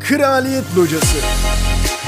[0.00, 1.18] Kraliyet Locası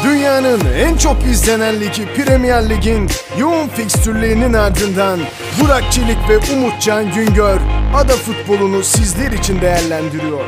[0.05, 5.21] Dünyanın en çok izlenen ligi Premier Lig'in yoğun fikstürlerinin ardından
[5.61, 7.59] Burak Çelik ve Umutcan Güngör
[7.95, 10.45] ada futbolunu sizler için değerlendiriyor.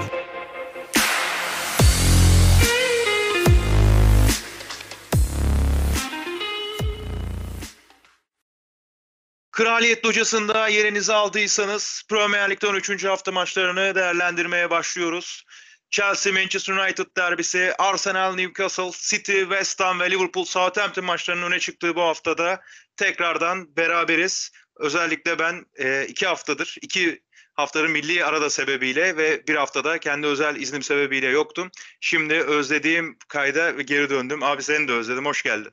[9.53, 13.05] Kraliyet Locası'nda yerinizi aldıysanız Premier Lig'den 13.
[13.05, 15.45] hafta maçlarını değerlendirmeye başlıyoruz.
[15.91, 21.97] Chelsea Manchester United derbisi, Arsenal Newcastle, City, West Ham ve Liverpool Southampton maçlarının öne çıktığı
[21.97, 22.61] bu haftada
[22.97, 24.51] tekrardan beraberiz.
[24.77, 27.23] Özellikle ben e, iki haftadır, iki
[27.55, 31.71] haftanın milli arada sebebiyle ve bir haftada kendi özel iznim sebebiyle yoktum.
[32.01, 34.43] Şimdi özlediğim kayda geri döndüm.
[34.43, 35.73] Abi seni de özledim, hoş geldin.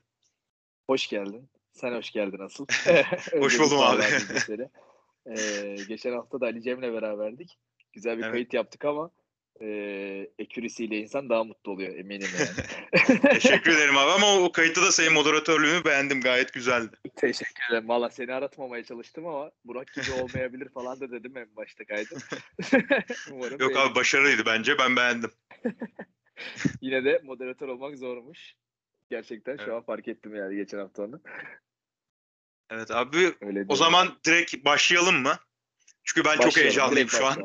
[0.86, 1.50] Hoş geldin.
[1.72, 2.66] Sen hoş geldin asıl.
[3.40, 4.02] hoş buldum abi.
[5.38, 7.58] Ee, geçen hafta da Ali Cem'le beraberdik.
[7.92, 8.32] Güzel bir evet.
[8.32, 9.10] kayıt yaptık ama
[9.60, 13.20] e, ekürisiyle insan daha mutlu oluyor eminim yani.
[13.40, 16.96] Teşekkür ederim abi ama o kayıtta da senin moderatörlüğünü beğendim gayet güzeldi.
[17.16, 17.88] Teşekkür ederim.
[17.88, 22.14] Valla seni aratmamaya çalıştım ama Burak gibi olmayabilir falan da dedim en başta kaydı.
[23.32, 25.30] Umarım Yok abi başarılıydı bence ben beğendim.
[26.80, 28.54] Yine de moderatör olmak zormuş.
[29.10, 29.64] Gerçekten evet.
[29.64, 31.20] şu an fark ettim yani geçen hafta onu.
[32.70, 35.38] Evet abi Öyle o zaman direkt başlayalım mı?
[36.04, 37.44] Çünkü ben başlayalım, çok heyecanlıyım şu an.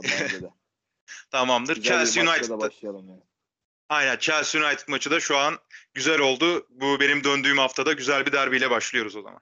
[1.31, 1.75] Tamamdır.
[1.75, 3.21] Güzel Chelsea United'da başlayalım yani.
[3.89, 5.57] Aynen Chelsea United maçı da şu an
[5.93, 6.67] güzel oldu.
[6.69, 9.41] Bu benim döndüğüm haftada güzel bir derbiyle başlıyoruz o zaman.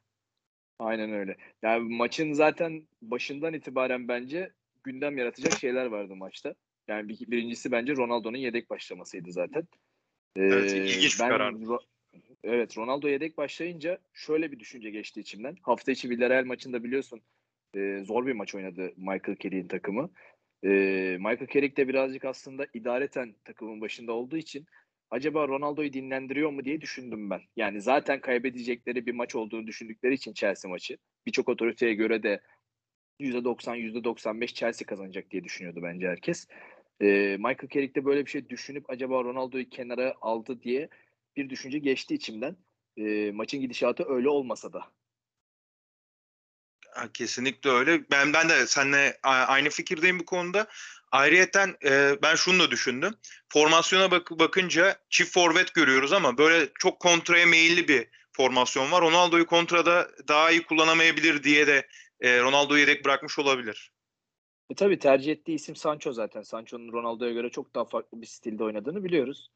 [0.80, 1.38] Aynen öyle.
[1.62, 4.52] Yani maçın zaten başından itibaren bence
[4.84, 6.56] gündem yaratacak şeyler vardı maçta.
[6.88, 9.68] Yani bir, birincisi bence Ronaldo'nun yedek başlamasıydı zaten.
[10.36, 11.78] Ee, evet, ilginç bir karardı.
[12.44, 15.56] Evet Ronaldo yedek başlayınca şöyle bir düşünce geçti içimden.
[15.62, 17.22] Hafta içi Villarreal maçında biliyorsun
[17.76, 20.10] e, zor bir maç oynadı Michael Carrick'in takımı.
[20.64, 20.70] E,
[21.20, 24.66] Michael Carrick de birazcık aslında idareten takımın başında olduğu için
[25.10, 27.42] acaba Ronaldo'yu dinlendiriyor mu diye düşündüm ben.
[27.56, 30.98] Yani zaten kaybedecekleri bir maç olduğunu düşündükleri için Chelsea maçı.
[31.26, 32.42] Birçok otoriteye göre de
[33.20, 36.48] %90, %95 Chelsea kazanacak diye düşünüyordu bence herkes.
[37.02, 37.06] E,
[37.38, 40.90] Michael Carrick de böyle bir şey düşünüp acaba Ronaldo'yu kenara aldı diye
[41.36, 42.56] bir düşünce geçti içimden.
[42.98, 44.82] E, maçın gidişatı öyle olmasa da.
[47.14, 48.10] Kesinlikle öyle.
[48.12, 50.68] Ben ben de seninle aynı fikirdeyim bu konuda.
[51.12, 53.16] Ayrıyeten e, ben şunu da düşündüm.
[53.50, 59.02] Formasyona bak bakınca çift forvet görüyoruz ama böyle çok kontraya meyilli bir formasyon var.
[59.02, 61.88] Ronaldo'yu kontrada daha iyi kullanamayabilir diye de
[62.20, 63.92] e, Ronaldo'yu yedek bırakmış olabilir.
[64.70, 66.42] E tabii tercih ettiği isim Sancho zaten.
[66.42, 69.52] Sancho'nun Ronaldo'ya göre çok daha farklı bir stilde oynadığını biliyoruz.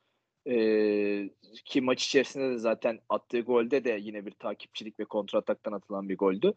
[0.46, 1.30] Ee,
[1.66, 6.18] ki maç içerisinde de zaten attığı golde de yine bir takipçilik ve kontrataktan atılan bir
[6.18, 6.54] goldü.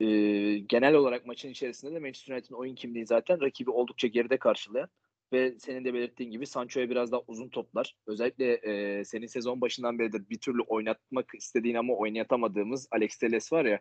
[0.00, 4.88] Ee, genel olarak maçın içerisinde de Manchester United'ın oyun kimliği zaten rakibi oldukça geride karşılayan
[5.32, 7.94] ve senin de belirttiğin gibi Sancho'ya biraz daha uzun toplar.
[8.06, 13.64] Özellikle e, senin sezon başından beridir bir türlü oynatmak istediğin ama oynatamadığımız Alex Telles var
[13.64, 13.80] ya.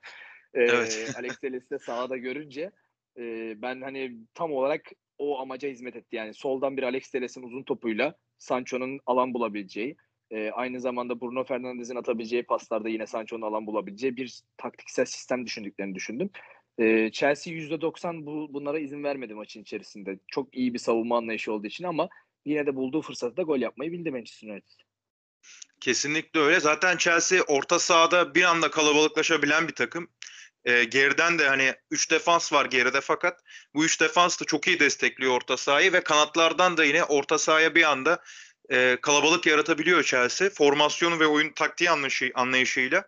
[0.53, 1.16] E, evet.
[1.19, 2.72] Alex Telles'i de sahada görünce
[3.17, 6.16] e, ben hani tam olarak o amaca hizmet etti.
[6.16, 9.95] Yani soldan bir Alex Telles'in uzun topuyla Sancho'nun alan bulabileceği,
[10.31, 15.95] e, aynı zamanda Bruno Fernandes'in atabileceği paslarda yine Sancho'nun alan bulabileceği bir taktiksel sistem düşündüklerini
[15.95, 16.29] düşündüm.
[16.77, 20.19] E, Chelsea %90 bu, bunlara izin vermedi maçın içerisinde.
[20.27, 22.09] Çok iyi bir savunma anlayışı olduğu için ama
[22.45, 24.79] yine de bulduğu fırsatı da gol yapmayı bildi Manchester United.
[25.81, 26.59] Kesinlikle öyle.
[26.59, 30.07] Zaten Chelsea orta sahada bir anda kalabalıklaşabilen bir takım.
[30.65, 33.39] E, geriden de hani 3 defans var geride fakat
[33.73, 37.75] bu 3 defans da çok iyi destekliyor orta sahayı ve kanatlardan da yine orta sahaya
[37.75, 38.23] bir anda
[38.69, 40.50] e, kalabalık yaratabiliyor Chelsea.
[40.50, 43.03] Formasyonu ve oyun taktiği anlayışı, anlayışıyla.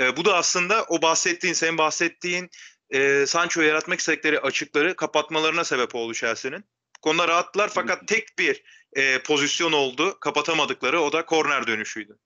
[0.00, 2.50] E, bu da aslında o bahsettiğin, senin bahsettiğin
[2.90, 6.64] e, Sancho yaratmak istedikleri açıkları kapatmalarına sebep oldu Chelsea'nin.
[7.02, 8.62] Konuda rahattılar fakat tek bir
[8.92, 12.18] e, pozisyon oldu kapatamadıkları o da korner dönüşüydü.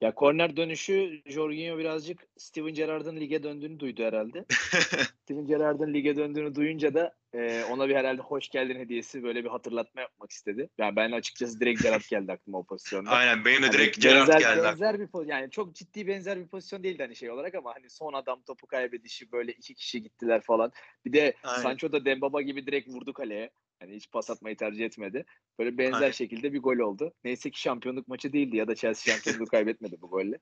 [0.00, 4.44] Ya korner dönüşü Jorginho birazcık Steven Gerrard'ın lige döndüğünü duydu herhalde.
[5.24, 9.48] Steven Gerrard'ın lige döndüğünü duyunca da e, ona bir herhalde hoş geldin hediyesi böyle bir
[9.48, 10.68] hatırlatma yapmak istedi.
[10.78, 13.10] Yani ben açıkçası direkt Gerrard geldi aklıma o pozisyonda.
[13.10, 14.62] Aynen benim de hani direkt hani Gerrard geldi.
[14.62, 18.12] Benzer bir yani çok ciddi benzer bir pozisyon değildi hani şey olarak ama hani son
[18.12, 20.72] adam topu kaybedişi böyle iki kişi gittiler falan.
[21.04, 21.62] Bir de Aynen.
[21.62, 23.50] Sancho da Dembaba gibi direkt vurdu kaleye.
[23.80, 25.24] Hani hiç pas atmayı tercih etmedi.
[25.58, 26.10] Böyle benzer Aynen.
[26.10, 27.14] şekilde bir gol oldu.
[27.24, 30.38] Neyse ki şampiyonluk maçı değildi ya da Chelsea şampiyonluğu kaybetmedi bu golle.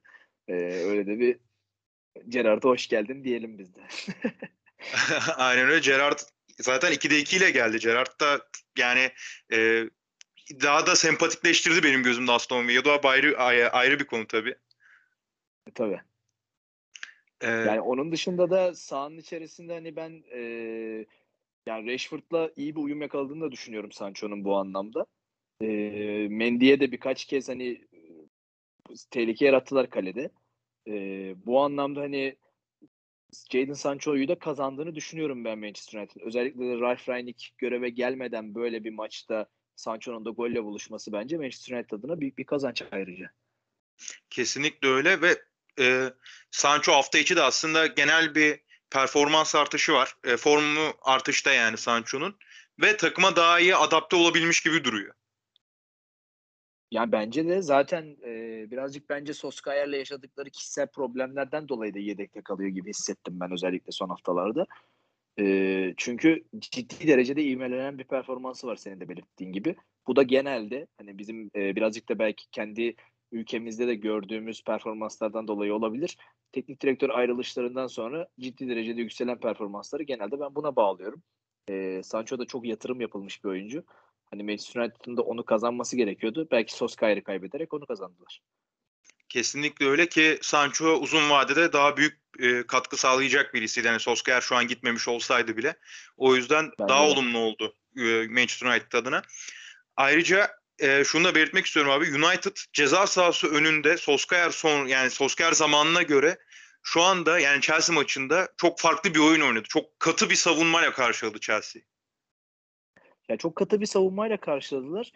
[0.47, 1.39] Ee, öyle de bir
[2.27, 3.81] Gerard'a hoş geldin diyelim biz de.
[5.35, 5.79] Aynen öyle.
[5.79, 6.19] Gerard
[6.59, 7.79] zaten 2'de 2 ile geldi.
[7.79, 8.47] Gerard da
[8.77, 9.11] yani
[9.53, 9.89] e,
[10.61, 12.95] daha da sempatikleştirdi benim gözümde Aston Villa'da.
[12.95, 13.37] O ayrı,
[13.71, 14.55] ayrı bir konu tabii.
[15.67, 16.01] E, tabii.
[17.41, 20.41] Ee, yani onun dışında da sahanın içerisinde hani ben e,
[21.67, 25.05] yani Rashford'la iyi bir uyum yakaladığını da düşünüyorum Sancho'nun bu anlamda.
[25.61, 25.67] E,
[26.29, 27.99] Mendy'ye de birkaç kez hani e,
[29.11, 30.29] tehlike yarattılar kalede.
[30.87, 30.93] E,
[31.45, 32.37] bu anlamda hani
[33.51, 36.21] Jadon Sancho'yu da kazandığını düşünüyorum ben Manchester United.
[36.21, 41.77] Özellikle de Ralf Rangnick göreve gelmeden böyle bir maçta Sancho'nun da golle buluşması bence Manchester
[41.77, 43.31] United adına büyük bir kazanç ayrıca.
[44.29, 45.35] Kesinlikle öyle ve
[45.79, 46.13] e,
[46.51, 50.15] Sancho hafta içi de aslında genel bir performans artışı var.
[50.23, 52.35] E, formu artışta yani Sancho'nun
[52.81, 55.13] ve takıma daha iyi adapte olabilmiş gibi duruyor.
[56.91, 62.69] Yani bence de zaten e, birazcık bence Soskayer'le yaşadıkları kişisel problemlerden dolayı da yedekte kalıyor
[62.69, 64.65] gibi hissettim ben özellikle son haftalarda.
[65.39, 69.75] E, çünkü ciddi derecede ivmelenen bir performansı var senin de belirttiğin gibi.
[70.07, 72.95] Bu da genelde hani bizim e, birazcık da belki kendi
[73.31, 76.17] ülkemizde de gördüğümüz performanslardan dolayı olabilir.
[76.51, 81.23] Teknik direktör ayrılışlarından sonra ciddi derecede yükselen performansları genelde ben buna bağlıyorum.
[81.69, 83.83] E, Sancho da çok yatırım yapılmış bir oyuncu.
[84.25, 86.47] Hani Manchester United'ın da onu kazanması gerekiyordu.
[86.51, 88.41] Belki Soskayer'i kaybederek onu kazandılar.
[89.29, 93.87] Kesinlikle öyle ki Sancho uzun vadede daha büyük e, katkı sağlayacak birisiydi.
[93.87, 95.75] Yani Solskjaer şu an gitmemiş olsaydı bile.
[96.17, 97.11] O yüzden Ben daha de.
[97.11, 99.21] olumlu oldu e, Manchester United adına.
[99.97, 102.05] Ayrıca e, şunu da belirtmek istiyorum abi.
[102.05, 106.37] United ceza sahası önünde Solskjaer son yani Solskjaer zamanına göre
[106.83, 109.65] şu anda yani Chelsea maçında çok farklı bir oyun oynadı.
[109.69, 111.81] Çok katı bir savunmayla karşıladı Chelsea.
[113.29, 115.11] Ya çok katı bir savunmayla karşıladılar.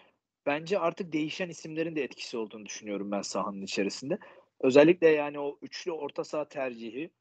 [0.46, 4.20] Bence artık değişen isimlerin de etkisi olduğunu düşünüyorum ben sahanın içerisinde.
[4.60, 7.12] Özellikle yani o üçlü orta saha tercihi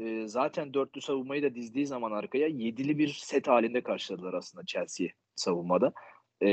[0.00, 5.12] e, zaten dörtlü savunmayı da dizdiği zaman arkaya yedili bir set halinde karşıladılar aslında Chelsea'yi
[5.36, 5.92] savunmada.
[6.42, 6.46] E,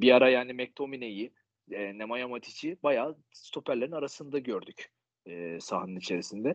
[0.00, 1.32] bir ara yani McTominay'i,
[1.70, 4.90] e, Nemanja Matic'i bayağı stoperlerin arasında gördük
[5.26, 6.54] e, sahanın içerisinde.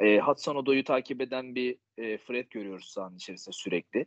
[0.00, 4.06] E, Hudson Odoi'yu takip eden bir e, Fred görüyoruz sahanın içerisinde sürekli.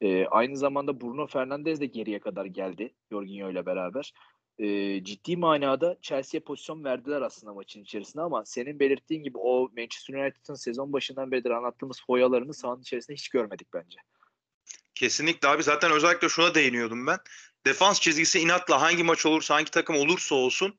[0.00, 4.12] E, aynı zamanda Bruno Fernandes de geriye kadar geldi Jorginho ile beraber.
[4.58, 10.14] E, ciddi manada Chelsea'ye pozisyon verdiler aslında maçın içerisinde ama senin belirttiğin gibi o Manchester
[10.14, 13.98] United'ın sezon başından beri anlattığımız foyalarını sahanın içerisinde hiç görmedik bence.
[14.94, 17.18] Kesinlikle abi zaten özellikle şuna değiniyordum ben.
[17.66, 20.78] Defans çizgisi inatla hangi maç olursa hangi takım olursa olsun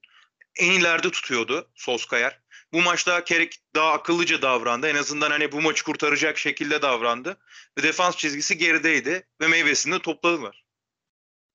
[0.59, 2.39] en ileride tutuyordu Solskjaer.
[2.73, 4.87] Bu maçta Kerek daha akıllıca davrandı.
[4.87, 7.37] En azından hani bu maçı kurtaracak şekilde davrandı.
[7.77, 10.63] Ve defans çizgisi gerideydi ve meyvesini topladılar.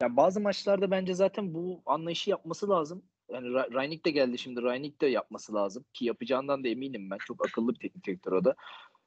[0.03, 3.03] Yani bazı maçlarda bence zaten bu anlayışı yapması lazım.
[3.33, 4.63] Yani Ra- Rangnick de geldi şimdi.
[4.63, 5.85] Rangnick de yapması lazım.
[5.93, 7.19] Ki yapacağından da eminim ben.
[7.27, 8.55] Çok akıllı bir teknik direktör o da.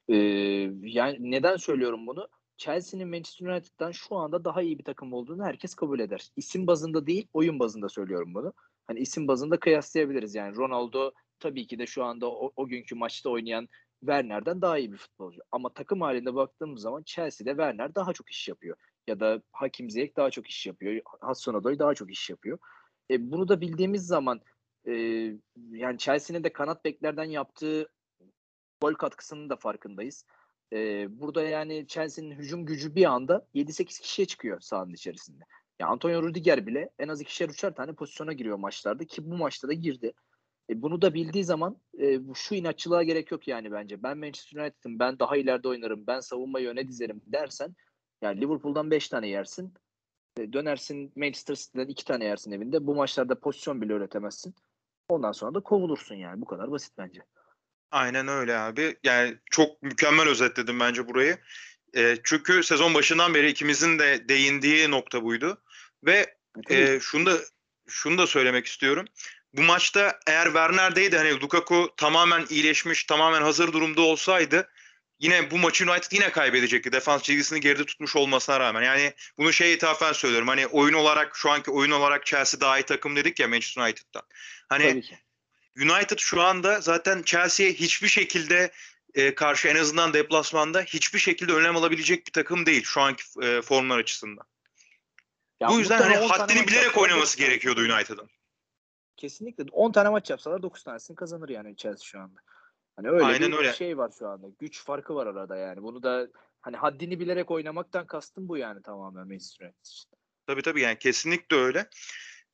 [0.09, 0.15] Ee,
[0.81, 2.27] yani neden söylüyorum bunu?
[2.61, 6.27] Chelsea'nin Manchester United'dan şu anda daha iyi bir takım olduğunu herkes kabul eder.
[6.35, 8.53] İsim bazında değil, oyun bazında söylüyorum bunu.
[8.87, 10.35] Hani isim bazında kıyaslayabiliriz.
[10.35, 13.67] Yani Ronaldo tabii ki de şu anda o, o günkü maçta oynayan
[13.99, 15.41] Werner'den daha iyi bir futbolcu.
[15.51, 18.77] Ama takım halinde baktığımız zaman Chelsea'de Werner daha çok iş yapıyor.
[19.07, 21.01] Ya da Hakim Ziyech daha çok iş yapıyor.
[21.21, 22.57] Hudson Odoi daha çok iş yapıyor.
[23.11, 24.41] E, bunu da bildiğimiz zaman
[24.87, 24.93] e,
[25.71, 27.89] yani Chelsea'nin de kanat beklerden yaptığı
[28.81, 30.25] gol katkısının da farkındayız.
[30.73, 35.43] E, burada yani Chelsea'nin hücum gücü bir anda 7-8 kişiye çıkıyor sahanın içerisinde.
[35.79, 39.67] Ya Antonio Rudiger bile en az ikişer üçer tane pozisyona giriyor maçlarda ki bu maçta
[39.67, 40.13] da girdi.
[40.69, 44.03] E, bunu da bildiği zaman e, bu şu inatçılığa gerek yok yani bence.
[44.03, 47.75] Ben Manchester United'ım, ben daha ileride oynarım, ben savunmayı öne dizerim dersen
[48.21, 49.73] yani Liverpool'dan 5 tane yersin.
[50.37, 52.87] E, dönersin Manchester City'den 2 tane yersin evinde.
[52.87, 54.55] Bu maçlarda pozisyon bile üretemezsin.
[55.09, 56.41] Ondan sonra da kovulursun yani.
[56.41, 57.21] Bu kadar basit bence.
[57.91, 58.97] Aynen öyle abi.
[59.03, 61.37] Yani çok mükemmel özetledim bence burayı.
[61.95, 65.61] E, çünkü sezon başından beri ikimizin de değindiği nokta buydu.
[66.05, 66.35] Ve
[66.69, 67.37] e, şunu da
[67.87, 69.05] şunu da söylemek istiyorum.
[69.53, 74.69] Bu maçta eğer Werner'deydi hani Lukaku tamamen iyileşmiş, tamamen hazır durumda olsaydı
[75.21, 76.91] yine bu maçı United yine kaybedecekti.
[76.91, 78.81] Defans çizgisini geride tutmuş olmasına rağmen.
[78.81, 80.47] Yani bunu şey ithafen söylüyorum.
[80.47, 84.23] Hani oyun olarak şu anki oyun olarak Chelsea daha iyi takım dedik ya Manchester United'dan.
[84.69, 85.19] Hani Tabii ki.
[85.77, 88.71] United şu anda zaten Chelsea'ye hiçbir şekilde
[89.13, 93.61] e, karşı en azından deplasmanda hiçbir şekilde önlem alabilecek bir takım değil şu anki e,
[93.61, 94.45] formlar açısından.
[95.59, 98.29] Ya Bu yüzden hani muhtemelen 10 tane haddini bilerek oynaması gerekiyordu United'ın.
[99.17, 99.63] Kesinlikle.
[99.71, 102.39] 10 tane maç yapsalar 9 tanesini kazanır yani Chelsea şu anda.
[102.95, 103.73] Hani öyle Aynen bir öyle.
[103.73, 104.47] şey var şu anda.
[104.59, 105.83] Güç farkı var arada yani.
[105.83, 106.27] Bunu da
[106.61, 110.09] hani haddini bilerek oynamaktan kastım bu yani tamamen Manchester United için.
[110.47, 111.89] Tabii tabii yani kesinlikle öyle.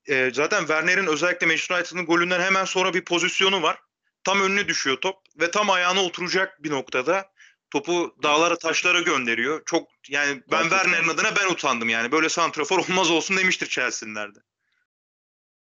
[0.07, 3.79] E, zaten Werner'in özellikle Manchester United'ın golünden hemen sonra bir pozisyonu var.
[4.23, 7.31] Tam önüne düşüyor top ve tam ayağına oturacak bir noktada
[7.71, 9.61] topu dağlara taşlara gönderiyor.
[9.65, 10.61] Çok yani ben.
[10.61, 12.11] Werner'in adına ben utandım yani.
[12.11, 14.39] Böyle santrafor olmaz olsun demiştir Chelsea'liler de.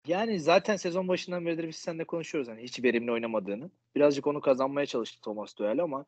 [0.06, 3.70] Yani zaten sezon başından beridir biz seninle konuşuyoruz hani hiç verimli oynamadığını.
[3.94, 6.04] Birazcık onu kazanmaya çalıştı Thomas Tuchel ama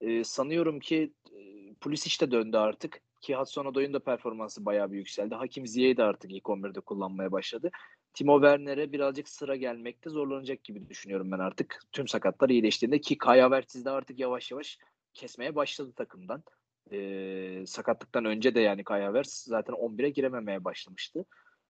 [0.00, 1.38] e, sanıyorum ki e,
[1.80, 3.00] Pulisic de döndü artık.
[3.20, 5.34] Ki Hudson Odoy'un da performansı bayağı bir yükseldi.
[5.34, 7.70] Hakim Ziyech de artık ilk 11'de kullanmaya başladı.
[8.14, 11.80] Timo Werner'e birazcık sıra gelmekte zorlanacak gibi düşünüyorum ben artık.
[11.92, 14.78] Tüm sakatlar iyileştiğinde ki Kai Havertz de artık yavaş yavaş
[15.14, 16.42] kesmeye başladı takımdan.
[16.92, 21.26] Ee, sakatlıktan önce de yani Kai Havertz zaten 11'e girememeye başlamıştı.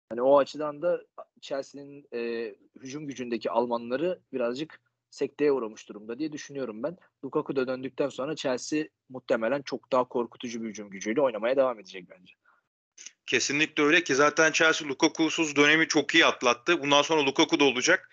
[0.10, 1.02] Hani o açıdan da
[1.42, 6.98] Chelsea'nin e, hücum gücündeki Almanları birazcık sekteye uğramış durumda diye düşünüyorum ben.
[7.26, 12.06] Lukaku da döndükten sonra Chelsea muhtemelen çok daha korkutucu bir hücum gücüyle oynamaya devam edecek
[12.10, 12.34] bence.
[13.26, 16.82] Kesinlikle öyle ki zaten Chelsea Lukaku'suz dönemi çok iyi atlattı.
[16.82, 18.10] Bundan sonra Lukaku da olacak.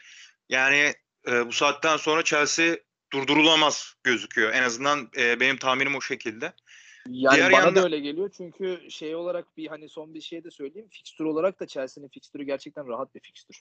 [0.49, 0.95] Yani
[1.29, 2.77] e, bu saatten sonra Chelsea
[3.13, 4.53] durdurulamaz gözüküyor.
[4.53, 6.53] En azından e, benim tahminim o şekilde.
[7.09, 7.81] Yani Diğer bana yanda...
[7.81, 10.89] da öyle geliyor çünkü şey olarak bir hani son bir şey de söyleyeyim.
[10.91, 13.61] Fikstür olarak da Chelsea'nin fikstürü gerçekten rahat bir fikstür.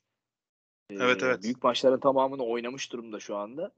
[0.91, 1.43] Evet evet.
[1.43, 3.71] Büyük maçların tamamını oynamış durumda şu anda.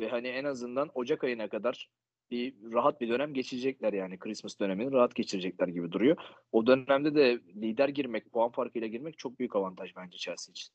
[0.00, 1.88] Ve hani en azından Ocak ayına kadar
[2.30, 6.16] bir rahat bir dönem geçirecekler yani Christmas dönemini rahat geçirecekler gibi duruyor.
[6.52, 10.74] O dönemde de lider girmek, puan farkıyla girmek çok büyük avantaj bence Chelsea için.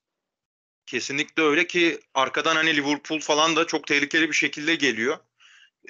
[0.85, 5.17] Kesinlikle öyle ki arkadan hani Liverpool falan da çok tehlikeli bir şekilde geliyor.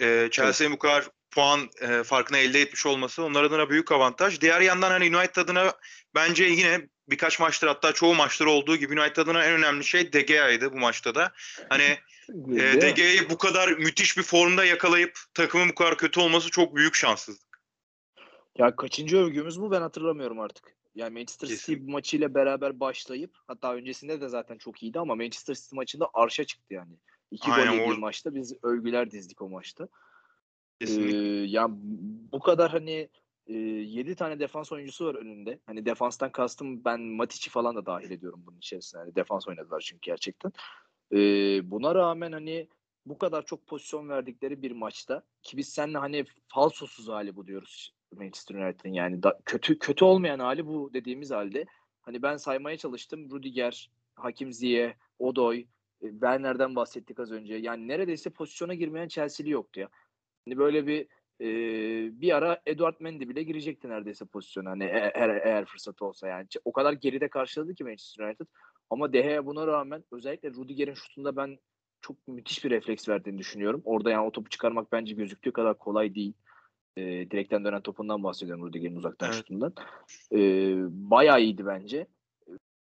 [0.01, 0.77] Ee, Chelsea'nin evet.
[0.77, 4.41] bu kadar puan e, farkını elde etmiş olması onlar adına büyük avantaj.
[4.41, 5.73] Diğer yandan hani United adına
[6.15, 10.21] bence yine birkaç maçtır hatta çoğu maçtır olduğu gibi United adına en önemli şey De
[10.21, 11.31] Gea'ydı bu maçta da.
[11.69, 11.83] Hani
[12.59, 16.75] e, De Gea'yı bu kadar müthiş bir formda yakalayıp takımın bu kadar kötü olması çok
[16.75, 17.49] büyük şanssızlık.
[18.57, 20.75] Ya kaçıncı övgümüz bu ben hatırlamıyorum artık.
[20.95, 25.75] Yani Manchester City maçıyla beraber başlayıp hatta öncesinde de zaten çok iyiydi ama Manchester City
[25.75, 26.93] maçında arşa çıktı yani.
[27.31, 29.87] İki Aynen, gol yediği maçta biz övgüler dizdik o maçta.
[30.81, 30.85] Ee,
[31.47, 31.67] ya
[32.31, 33.09] bu kadar hani
[33.47, 35.59] e, 7 tane defans oyuncusu var önünde.
[35.65, 39.01] Hani defanstan kastım ben Matic'i falan da dahil ediyorum bunun içerisine.
[39.01, 40.51] Hani defans oynadılar çünkü gerçekten.
[41.11, 42.67] Ee, buna rağmen hani
[43.05, 47.93] bu kadar çok pozisyon verdikleri bir maçta ki biz seninle hani falsosuz hali bu diyoruz
[48.11, 51.65] Manchester United'ın yani da, kötü kötü olmayan hali bu dediğimiz halde
[52.01, 55.65] hani ben saymaya çalıştım Rudiger, Hakim Ziyech, Odoy,
[56.01, 57.55] e, Werner'den bahsettik az önce.
[57.55, 59.89] Yani neredeyse pozisyona girmeyen Chelsea'li yoktu ya.
[60.45, 61.07] Hani böyle bir
[61.41, 61.47] e,
[62.21, 66.47] bir ara Edward Mendy bile girecekti neredeyse pozisyona hani e, eğer, eğer fırsatı olsa yani.
[66.65, 68.45] O kadar geride karşıladı ki Manchester United.
[68.89, 71.57] Ama De Gea buna rağmen özellikle Rudiger'in şutunda ben
[72.01, 73.81] çok müthiş bir refleks verdiğini düşünüyorum.
[73.85, 76.33] Orada yani o topu çıkarmak bence gözüktüğü kadar kolay değil.
[76.97, 79.37] E, direkten dönen topundan bahsediyorum Rudiger'in uzaktan evet.
[79.37, 79.73] şutundan.
[80.31, 80.39] E,
[80.89, 82.07] bayağı iyiydi bence.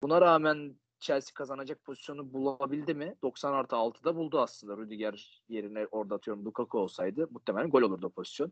[0.02, 3.16] Buna rağmen Chelsea kazanacak pozisyonu bulabildi mi?
[3.24, 4.78] 90 artı 6'da buldu aslında.
[4.78, 8.52] Rudiger yerine orada atıyorum Lukaku olsaydı muhtemelen gol olurdu o pozisyon.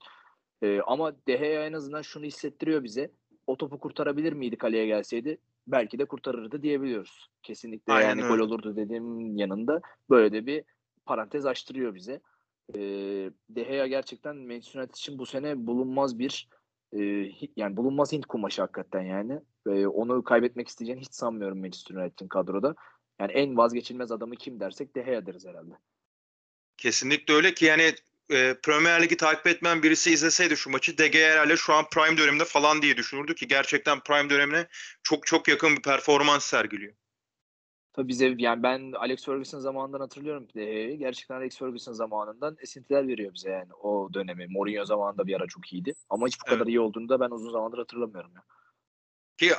[0.62, 3.12] Ee, ama De Gea en azından şunu hissettiriyor bize.
[3.48, 5.38] O topu kurtarabilir miydi kaleye gelseydi?
[5.68, 7.30] Belki de kurtarırdı diyebiliyoruz.
[7.44, 8.36] Kesinlikle Aynen yani öyle.
[8.36, 10.64] gol olurdu dediğim yanında böyle de bir
[11.06, 12.22] parantez açtırıyor bize.
[12.76, 12.80] Ee,
[13.50, 16.50] De Gea gerçekten Manchester United için bu sene bulunmaz bir
[16.94, 17.00] e,
[17.56, 19.40] yani bulunmaz Hint kumaşı hakikaten yani.
[19.68, 22.76] E, onu kaybetmek isteyeceğini hiç sanmıyorum Manchester United'in kadroda.
[23.20, 25.74] Yani en vazgeçilmez adamı kim dersek De Gea deriz herhalde.
[26.78, 27.96] Kesinlikle öyle ki yani
[28.30, 32.18] e, Premier Ligi takip etmeyen birisi izleseydi şu maçı De Gea herhalde şu an prime
[32.18, 34.68] döneminde falan diye düşünürdü ki gerçekten prime dönemine
[35.04, 36.94] çok çok yakın bir performans sergiliyor.
[37.94, 43.34] Tabii bize yani ben Alex Ferguson zamanından hatırlıyorum De Gerçekten Alex Ferguson zamanından esintiler veriyor
[43.34, 44.48] bize yani o dönemi.
[44.48, 45.94] Mourinho zamanında bir ara çok iyiydi.
[46.10, 46.60] Ama hiç bu evet.
[46.60, 48.44] kadar iyi olduğunu da ben uzun zamandır hatırlamıyorum ya.
[49.42, 49.52] Ki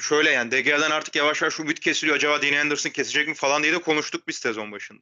[0.00, 2.16] şöyle yani DG'den artık yavaş yavaş ümit kesiliyor.
[2.16, 5.00] Acaba Dean Anderson kesecek mi falan diye de konuştuk biz sezon başında.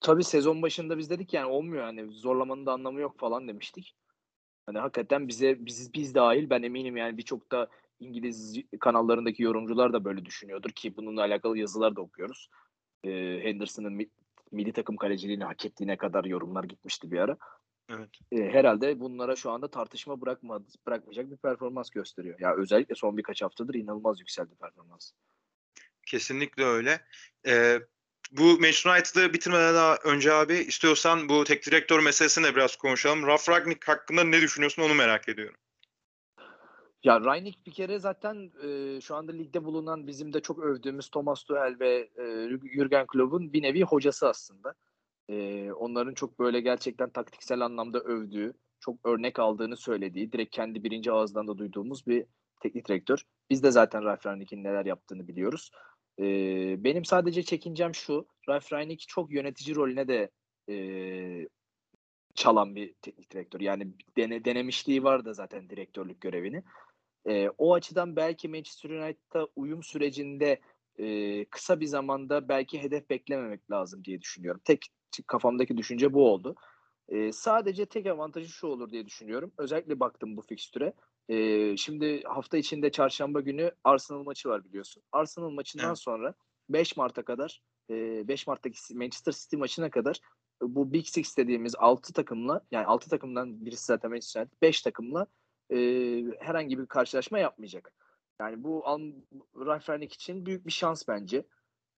[0.00, 3.94] Tabii sezon başında biz dedik yani olmuyor yani zorlamanın da anlamı yok falan demiştik.
[4.66, 7.68] Hani hakikaten bize biz biz dahil ben eminim yani birçok da
[8.00, 12.48] İngiliz kanallarındaki yorumcular da böyle düşünüyordur ki bununla alakalı yazılar da okuyoruz.
[13.04, 13.10] E,
[13.42, 14.10] Henderson'ın
[14.52, 17.36] milli takım kaleciliğini hak ettiğine kadar yorumlar gitmişti bir ara.
[17.88, 18.08] Evet.
[18.32, 22.40] E, herhalde bunlara şu anda tartışma bırakmadı, bırakmayacak bir performans gösteriyor.
[22.40, 25.12] Ya özellikle son birkaç haftadır inanılmaz yükseldi performans.
[26.06, 27.00] Kesinlikle öyle.
[27.46, 27.80] Ee,
[28.32, 33.26] bu Manchester United'ı bitirmeden daha önce abi istiyorsan bu tek direktör meselesini de biraz konuşalım.
[33.26, 35.56] Ralf Ragnick hakkında ne düşünüyorsun onu merak ediyorum.
[37.04, 41.44] Ya Rangnick bir kere zaten e, şu anda ligde bulunan bizim de çok övdüğümüz Thomas
[41.44, 44.74] Tuchel ve e, Jurgen Klopp'un bir nevi hocası aslında.
[45.28, 51.12] E, onların çok böyle gerçekten taktiksel anlamda övdüğü, çok örnek aldığını söylediği, direkt kendi birinci
[51.12, 52.24] ağızdan da duyduğumuz bir
[52.60, 53.22] teknik direktör.
[53.50, 55.70] Biz de zaten Ralf Rangnick'in neler yaptığını biliyoruz.
[56.18, 56.24] E,
[56.84, 60.30] benim sadece çekincem şu, Ralf Rangnick çok yönetici rolüne de
[60.68, 61.48] e,
[62.34, 63.60] çalan bir teknik direktör.
[63.60, 66.62] Yani dene, denemişliği var da zaten direktörlük görevini.
[67.26, 70.60] E, o açıdan belki Manchester United'da uyum sürecinde
[70.98, 74.60] e, kısa bir zamanda belki hedef beklememek lazım diye düşünüyorum.
[74.64, 74.86] Tek
[75.26, 76.54] kafamdaki düşünce bu oldu.
[77.08, 79.52] E, sadece tek avantajı şu olur diye düşünüyorum.
[79.58, 80.92] Özellikle baktım bu fikstüre.
[81.28, 85.02] Ee, şimdi hafta içinde çarşamba günü Arsenal maçı var biliyorsun.
[85.12, 85.98] Arsenal maçından Evet.
[85.98, 86.34] sonra
[86.68, 90.20] 5 Mart'a kadar e, 5 Mart'taki Manchester City maçına kadar
[90.62, 94.82] e, bu Big Six dediğimiz 6 takımla yani 6 takımdan birisi zaten Manchester United 5
[94.82, 95.26] takımla
[95.72, 95.76] e,
[96.40, 97.94] herhangi bir karşılaşma yapmayacak.
[98.40, 99.12] Yani bu Al-
[99.56, 101.46] Ralf Rangnick için büyük bir şans bence.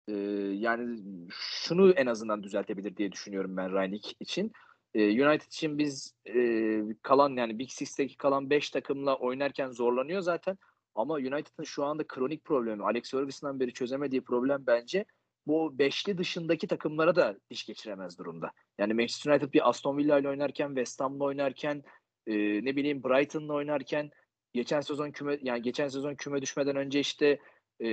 [0.09, 0.13] E,
[0.55, 0.99] yani
[1.31, 4.53] şunu en azından düzeltebilir diye düşünüyorum ben Rangnick için.
[4.95, 10.59] E, United için biz e, kalan yani Big Six'teki kalan 5 takımla oynarken zorlanıyor zaten.
[10.95, 15.05] Ama United'ın şu anda kronik problemi, Alex Ferguson'dan beri çözemediği problem bence
[15.47, 18.53] bu beşli dışındaki takımlara da iş geçiremez durumda.
[18.79, 21.83] Yani Manchester United bir Aston Villa ile oynarken, West Ham'la oynarken,
[22.27, 24.11] e, ne bileyim Brighton'la oynarken,
[24.53, 27.39] geçen sezon küme yani geçen sezon küme düşmeden önce işte
[27.81, 27.87] e,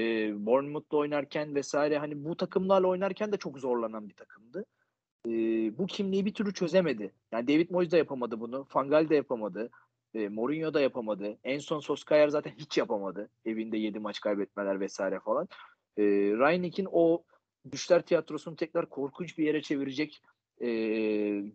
[0.45, 4.65] Bournemouth'la oynarken vesaire hani bu takımlarla oynarken de çok zorlanan bir takımdı.
[5.27, 5.31] E,
[5.77, 7.11] bu kimliği bir türlü çözemedi.
[7.31, 9.69] Yani David Moyes da yapamadı bunu, Van Gaal de yapamadı.
[10.13, 11.37] E, Mourinho da yapamadı.
[11.43, 13.29] En son Solskjaer zaten hiç yapamadı.
[13.45, 15.47] Evinde 7 maç kaybetmeler vesaire falan.
[15.97, 16.03] E,
[16.37, 17.23] Rangnick'in o
[17.71, 20.21] düşler tiyatrosunu tekrar korkunç bir yere çevirecek
[20.61, 20.69] e,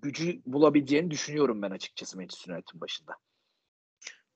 [0.02, 3.12] gücü bulabileceğini düşünüyorum ben açıkçası Manchester United'ın başında.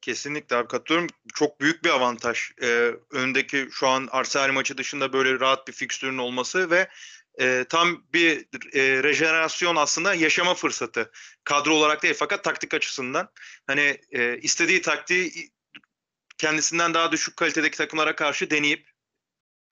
[0.06, 1.08] Kesinlikle abi katılıyorum.
[1.34, 2.50] Çok büyük bir avantaj.
[2.62, 6.88] Ee, öndeki şu an Arsenal maçı dışında böyle rahat bir fikstürün olması ve
[7.40, 8.38] e, tam bir
[8.72, 11.10] e, rejenerasyon aslında yaşama fırsatı.
[11.44, 13.28] Kadro olarak değil fakat taktik açısından.
[13.66, 15.50] Hani e, istediği taktiği
[16.38, 18.90] kendisinden daha düşük kalitedeki takımlara karşı deneyip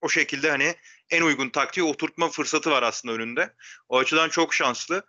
[0.00, 0.74] o şekilde hani
[1.10, 3.54] en uygun taktiği oturtma fırsatı var aslında önünde.
[3.88, 5.06] O açıdan çok şanslı.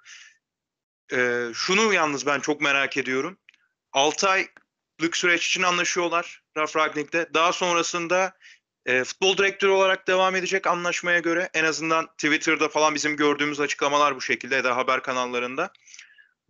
[1.14, 3.38] Ee, şunu yalnız ben çok merak ediyorum.
[3.92, 4.30] 6
[5.02, 7.34] aylık süreç için anlaşıyorlar Ralf Ragnick'le.
[7.34, 8.34] Daha sonrasında
[8.86, 11.50] e, futbol direktörü olarak devam edecek anlaşmaya göre.
[11.54, 15.72] En azından Twitter'da falan bizim gördüğümüz açıklamalar bu şekilde ya da haber kanallarında.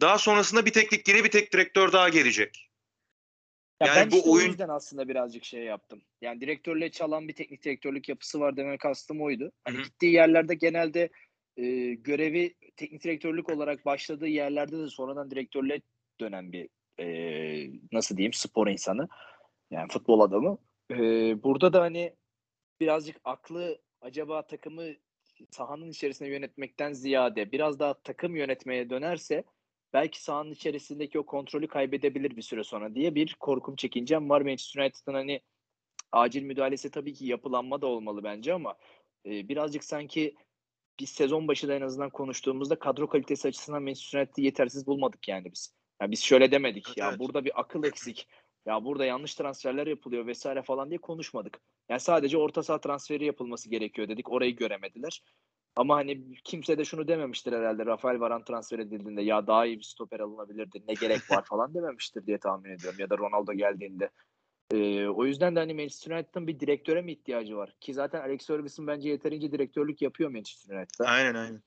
[0.01, 2.69] Daha sonrasında bir teknik yeni bir tek direktör daha gelecek.
[3.81, 6.01] Ya Yani ben bu işte oyun- o yüzden aslında birazcık şey yaptım.
[6.21, 9.51] Yani direktörle çalan bir teknik direktörlük yapısı var demek kastım oydu.
[9.65, 9.83] Hani Hı hı.
[9.83, 11.09] gittiği yerlerde genelde
[11.57, 15.81] e, görevi teknik direktörlük olarak başladığı yerlerde de sonradan direktörle
[16.19, 17.05] dönen bir e,
[17.91, 19.07] nasıl diyeyim spor insanı.
[19.71, 20.57] Yani futbol adamı.
[20.91, 20.97] E,
[21.43, 22.15] burada da hani
[22.79, 24.83] birazcık aklı acaba takımı
[25.51, 29.43] sahanın içerisinde yönetmekten ziyade biraz daha takım yönetmeye dönerse
[29.93, 34.41] belki sahanın içerisindeki o kontrolü kaybedebilir bir süre sonra diye bir korkum çekincem var.
[34.41, 35.41] Manchester United'ın hani
[36.11, 38.75] acil müdahalesi tabii ki yapılanma da olmalı bence ama
[39.25, 40.35] e, birazcık sanki
[40.99, 45.51] biz sezon başı da en azından konuştuğumuzda kadro kalitesi açısından Manchester United'ı yetersiz bulmadık yani
[45.51, 45.73] biz.
[46.01, 47.19] Yani biz şöyle demedik Evet, ya evet.
[47.19, 48.27] burada bir akıl eksik.
[48.65, 51.59] Ya burada yanlış transferler yapılıyor vesaire falan diye konuşmadık.
[51.89, 54.31] Yani sadece orta saha transferi yapılması gerekiyor dedik.
[54.31, 55.21] Orayı göremediler.
[55.75, 59.83] Ama hani kimse de şunu dememiştir herhalde Rafael Varane transfer edildiğinde ya daha iyi bir
[59.83, 62.99] stoper alınabilirdi ne gerek var falan dememiştir diye tahmin ediyorum.
[62.99, 64.09] Ya da Ronaldo geldiğinde.
[64.71, 67.75] Ee, o yüzden de hani Manchester United'ın bir direktöre mi ihtiyacı var?
[67.81, 71.07] Ki zaten Alex Ferguson bence yeterince direktörlük yapıyor Manchester United'da.
[71.07, 71.61] Aynen aynen.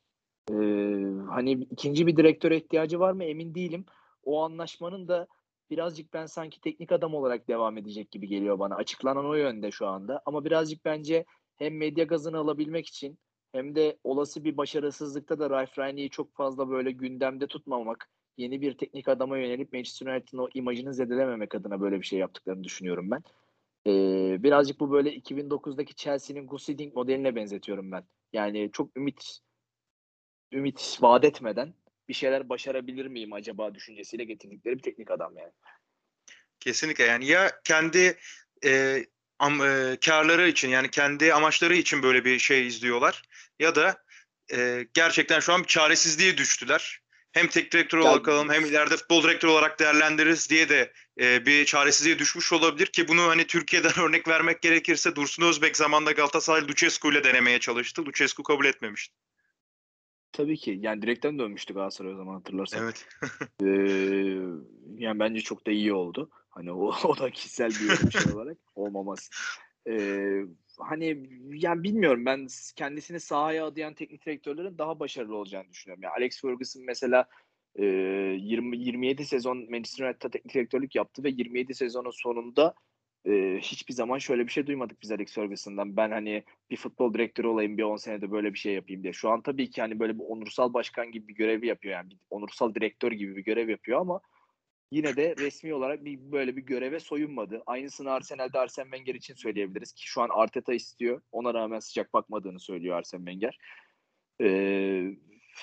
[0.50, 3.84] Ee, hani ikinci bir direktöre ihtiyacı var mı emin değilim.
[4.24, 5.26] O anlaşmanın da
[5.70, 8.74] birazcık ben sanki teknik adam olarak devam edecek gibi geliyor bana.
[8.74, 10.22] Açıklanan o yönde şu anda.
[10.26, 11.24] Ama birazcık bence
[11.56, 13.18] hem medya gazını alabilmek için
[13.52, 18.78] hem de olası bir başarısızlıkta da Ralf Rangnick'i çok fazla böyle gündemde tutmamak, yeni bir
[18.78, 23.22] teknik adama yönelip Manchester United'ın o imajını zedelememek adına böyle bir şey yaptıklarını düşünüyorum ben.
[23.86, 28.04] Ee, birazcık bu böyle 2009'daki Chelsea'nin Gus modeline benzetiyorum ben.
[28.32, 29.38] Yani çok ümit
[30.52, 31.74] ümit vaat etmeden
[32.08, 35.52] bir şeyler başarabilir miyim acaba düşüncesiyle getirdikleri bir teknik adam yani.
[36.60, 38.18] Kesinlikle yani ya kendi
[38.64, 39.04] e,
[39.38, 43.22] am, e, karları için yani kendi amaçları için böyle bir şey izliyorlar
[43.58, 44.04] ya da
[44.52, 47.00] e, gerçekten şu an bir çaresizliğe düştüler.
[47.32, 51.64] Hem tek direktör olarak kalalım hem ileride futbol direktörü olarak değerlendiririz diye de e, bir
[51.64, 57.12] çaresizliğe düşmüş olabilir ki bunu hani Türkiye'den örnek vermek gerekirse Dursun Özbek zamanında Galatasaray Lucescu
[57.12, 58.06] ile denemeye çalıştı.
[58.06, 59.14] Lucescu kabul etmemişti.
[60.38, 62.82] Tabii ki yani direkten dönmüştü Galatasaray o zaman hatırlarsan.
[62.82, 63.08] Evet.
[63.62, 63.66] Ee,
[64.98, 66.30] yani bence çok da iyi oldu.
[66.48, 69.30] Hani o, o da kişisel bir şey olarak olmaması.
[69.88, 70.40] Ee,
[70.78, 72.46] hani yani bilmiyorum ben
[72.76, 76.02] kendisini sahaya adayan teknik direktörlerin daha başarılı olacağını düşünüyorum.
[76.02, 77.26] Yani Alex Ferguson mesela
[77.76, 82.74] e, 20 27 sezon Manchester United'da teknik direktörlük yaptı ve 27 sezonun sonunda
[83.60, 85.96] hiçbir zaman şöyle bir şey duymadık biz Alex Ferguson'dan.
[85.96, 89.12] Ben hani bir futbol direktörü olayım bir 10 senede böyle bir şey yapayım diye.
[89.12, 92.18] Şu an tabii ki hani böyle bir onursal başkan gibi bir görev yapıyor yani bir
[92.30, 94.20] onursal direktör gibi bir görev yapıyor ama
[94.90, 97.62] yine de resmi olarak bir böyle bir göreve soyunmadı.
[97.66, 101.20] Aynısını Arsenal'de Arsene Wenger için söyleyebiliriz ki şu an Arteta istiyor.
[101.32, 103.58] Ona rağmen sıcak bakmadığını söylüyor Arsene Wenger.
[104.40, 105.16] Ee,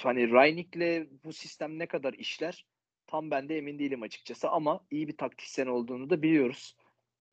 [0.04, 2.66] hani Rangnick'le bu sistem ne kadar işler
[3.08, 6.76] tam ben de emin değilim açıkçası ama iyi bir taktisyen olduğunu da biliyoruz.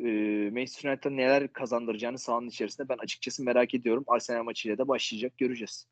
[0.05, 4.05] Ee, Manchester United'a neler kazandıracağını sahanın içerisinde ben açıkçası merak ediyorum.
[4.07, 5.87] Arsenal maçıyla da başlayacak göreceğiz.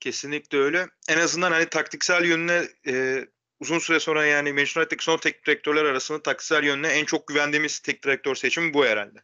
[0.00, 0.86] Kesinlikle öyle.
[1.08, 3.26] En azından hani taktiksel yönüne e,
[3.60, 7.80] uzun süre sonra yani Manchester United'daki son teknik direktörler arasında taktiksel yönüne en çok güvendiğimiz
[7.80, 9.18] teknik direktör seçimi bu herhalde.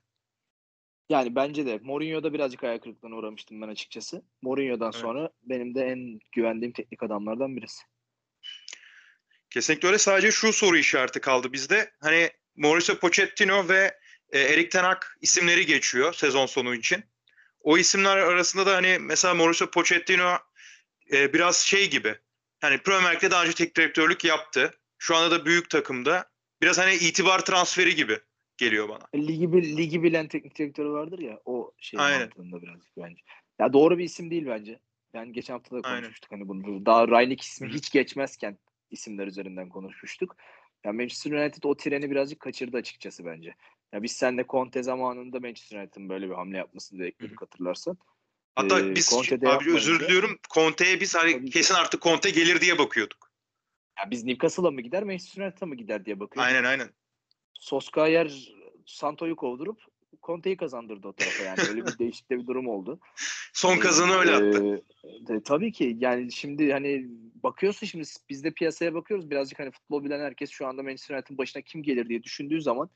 [1.09, 4.23] Yani bence de Mourinho'da birazcık ayak kırıklığına uğramıştım ben açıkçası.
[4.43, 5.01] Mourinho'dan Evet.
[5.01, 7.83] sonra benim de en güvendiğim teknik adamlardan birisi.
[9.51, 9.99] Kesinlikle öyle.
[9.99, 11.91] Sadece şu soru işareti kaldı bizde.
[12.01, 13.99] Hani Mauricio Pochettino ve
[14.33, 17.05] e, Erik Ten Hag isimleri geçiyor sezon sonu için.
[17.61, 20.39] O isimler arasında da hani mesela Mauricio Pochettino
[21.13, 22.15] e, biraz şey gibi.
[22.61, 24.71] Hani Premier Lig'de daha önce teknik direktörlük yaptı.
[24.99, 26.31] Şu anda da büyük takımda.
[26.63, 28.19] Biraz hani itibar transferi gibi
[28.57, 29.27] geliyor bana.
[29.27, 32.21] Ligi, ligi bilen teknik direktörü vardır ya o şey Aynen.
[32.21, 33.23] mantığında birazcık bence.
[33.59, 34.81] Ya doğru bir isim değil bence.
[35.15, 36.01] Yani geçen hafta da Aynen.
[36.01, 36.87] konuşmuştuk hani bunu.
[36.87, 38.59] Daha Raynik ismi hiç geçmezken
[38.91, 40.37] isimler üzerinden konuşmuştuk.
[40.87, 43.55] Ya Manchester United o treni birazcık kaçırdı açıkçası bence.
[43.93, 47.99] Ya biz seninle Conte zamanında Manchester United'ın böyle bir hamle yapmasını bekliyorduk hatırlarsan.
[48.55, 50.39] Hatta Ee, biz Conte'de abi özür diliyorum.
[50.55, 51.51] Conte'ye biz hani Tabii ki.
[51.51, 53.31] kesin artık Conte gelir diye bakıyorduk.
[53.99, 56.55] Ya biz Newcastle'a mı gider Manchester United'a mı gider diye bakıyorduk.
[56.55, 56.91] Aynen aynen.
[57.55, 58.53] Soskayer
[58.87, 59.81] Santo'yu kovdurup
[60.23, 61.61] Conte'yi kazandırdı o tarafa yani.
[61.69, 63.01] Öyle bir değişik de bir durum oldu.
[63.53, 64.85] Son kazanı öyle attı.
[65.05, 67.09] Ee, de, tabii ki yani şimdi hani
[67.43, 71.39] bakıyorsun şimdi biz de piyasaya bakıyoruz birazcık hani futbol bilen herkes şu anda Manchester United'ın
[71.39, 72.91] başına kim gelir diye düşündüğü zaman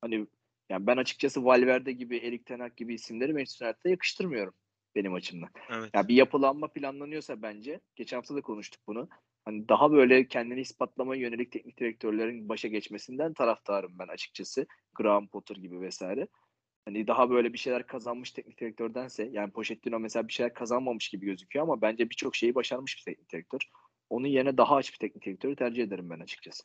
[0.00, 0.26] hani
[0.70, 4.54] yani ben açıkçası Valverde gibi, Erik Ten Hag gibi isimleri Manchester United'a yakıştırmıyorum
[4.94, 5.50] benim açımdan.
[5.70, 5.90] Evet.
[5.94, 9.08] Ya bir yapılanma planlanıyorsa bence geçen hafta da konuştuk bunu.
[9.44, 14.66] Hani daha böyle kendini ispatlamaya yönelik teknik direktörlerin başa geçmesinden taraftarım ben açıkçası.
[14.94, 16.28] Graham Potter gibi vesaire.
[16.86, 21.26] Hani daha böyle bir şeyler kazanmış teknik direktördense yani Pochettino mesela bir şeyler kazanmamış gibi
[21.26, 23.60] gözüküyor ama bence birçok şeyi başarmış bir teknik direktör.
[24.10, 26.64] Onun yerine daha aç bir teknik direktörü tercih ederim ben açıkçası.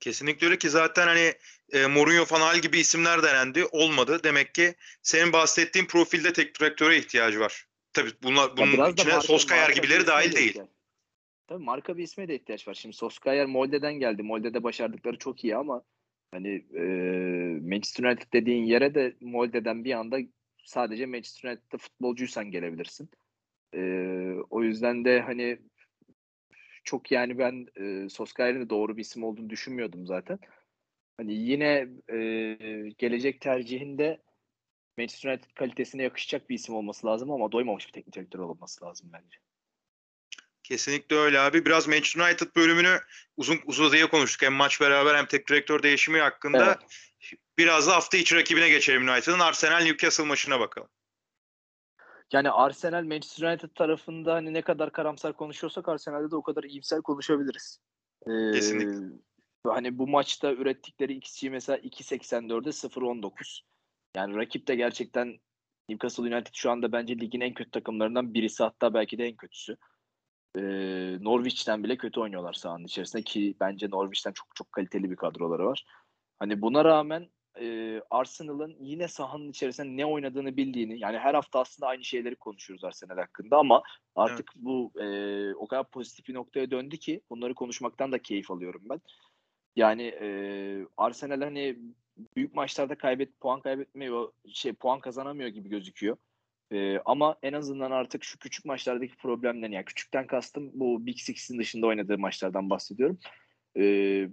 [0.00, 1.32] Kesinlikle öyle ki zaten hani
[1.72, 3.64] e, Mourinho falan gibi isimler denendi.
[3.64, 4.20] Olmadı.
[4.24, 7.66] Demek ki senin bahsettiğin profilde teknik direktöre ihtiyacı var.
[7.92, 10.60] Tabii bunlar, bunun içine marka- gibileri dahil de değil.
[11.46, 12.74] Tabii marka bir isme de ihtiyaç var.
[12.74, 14.22] Şimdi Solskjaer Molde'den geldi.
[14.22, 15.82] Molde'de başardıkları çok iyi ama
[16.32, 16.82] hani e,
[17.60, 20.18] Manchester United dediğin yere de Molde'den bir anda
[20.64, 23.10] sadece Manchester United'da futbolcuysan gelebilirsin.
[23.74, 23.80] E,
[24.50, 25.58] o yüzden de hani
[26.84, 30.38] çok yani ben e, Solskjaer'in de doğru bir isim olduğunu düşünmüyordum zaten.
[31.16, 32.18] Hani yine e,
[32.98, 34.22] gelecek tercihinde
[34.98, 39.10] Manchester United kalitesine yakışacak bir isim olması lazım ama doymamış bir teknik direktör olması lazım
[39.12, 39.38] bence.
[40.62, 41.64] Kesinlikle öyle abi.
[41.64, 43.00] Biraz Manchester United bölümünü
[43.36, 44.42] uzun uzadıya konuştuk.
[44.42, 46.78] Hem maç beraber hem teknik direktör değişimi hakkında.
[47.58, 49.38] Biraz da hafta içi rakibine geçelim United'ın.
[49.38, 50.88] Arsenal Newcastle maçına bakalım.
[52.32, 57.02] Yani Arsenal Manchester United tarafında hani ne kadar karamsar konuşuyorsak Arsenal'de de o kadar iyimser
[57.02, 57.78] konuşabiliriz.
[58.26, 59.16] Ee, Kesinlikle.
[59.66, 63.60] Hani bu maçta ürettikleri XG mesela 2.84'e 0.19.
[64.16, 65.38] Yani rakip de gerçekten
[65.88, 69.72] Newcastle United şu anda bence ligin en kötü takımlarından birisi hatta belki de en kötüsü.
[69.72, 69.91] Ee,
[71.24, 75.84] Norwich'ten bile kötü oynuyorlar sahanın içerisinde ki bence Norwich'ten çok çok kaliteli bir kadroları var.
[76.38, 77.28] Hani buna rağmen
[77.60, 82.84] e, Arsenal'ın yine sahanın içerisinde ne oynadığını bildiğini yani her hafta aslında aynı şeyleri konuşuyoruz
[82.84, 83.82] Arsenal hakkında ama
[84.14, 88.82] artık bu e, o kadar pozitif bir noktaya döndü ki bunları konuşmaktan da keyif alıyorum
[88.84, 89.00] ben.
[89.76, 90.28] Yani e,
[90.96, 91.78] Arsenal hani
[92.36, 96.16] büyük maçlarda kaybet puan kaybetmiyor şey puan kazanamıyor gibi gözüküyor.
[96.72, 101.58] E, ama en azından artık şu küçük maçlardaki problemden yani küçükten kastım bu Big Six'in
[101.58, 103.18] dışında oynadığı maçlardan bahsediyorum.
[103.76, 103.82] E,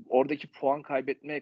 [0.09, 1.41] oradaki puan kaybetme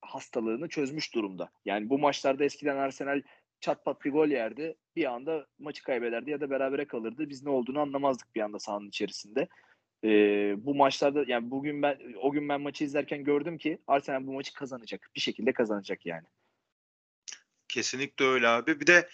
[0.00, 1.50] hastalığını çözmüş durumda.
[1.64, 3.22] Yani bu maçlarda eskiden Arsenal
[3.60, 4.76] çat pat bir gol yerdi.
[4.96, 7.28] Bir anda maçı kaybederdi ya da berabere kalırdı.
[7.28, 9.48] Biz ne olduğunu anlamazdık bir anda sahanın içerisinde.
[10.04, 14.32] Ee, bu maçlarda yani bugün ben o gün ben maçı izlerken gördüm ki Arsenal bu
[14.32, 15.10] maçı kazanacak.
[15.14, 16.26] Bir şekilde kazanacak yani.
[17.68, 18.80] Kesinlikle öyle abi.
[18.80, 19.08] Bir de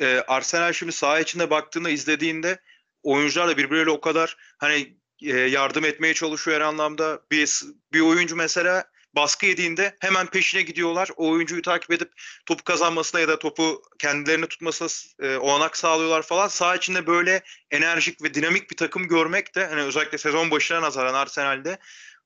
[0.00, 2.60] e, Arsenal şimdi saha içinde baktığında izlediğinde
[3.02, 7.20] oyuncular da birbirleriyle o kadar hani e, yardım etmeye çalışıyor her anlamda.
[7.30, 7.60] Bir,
[7.92, 8.84] bir oyuncu mesela
[9.14, 11.10] baskı yediğinde hemen peşine gidiyorlar.
[11.16, 12.12] O oyuncuyu takip edip
[12.46, 14.88] topu kazanmasına ya da topu kendilerine tutmasına
[15.28, 16.48] e, olanak sağlıyorlar falan.
[16.48, 21.14] Saha içinde böyle enerjik ve dinamik bir takım görmek de hani özellikle sezon başına nazaran
[21.14, 21.78] Arsenal'de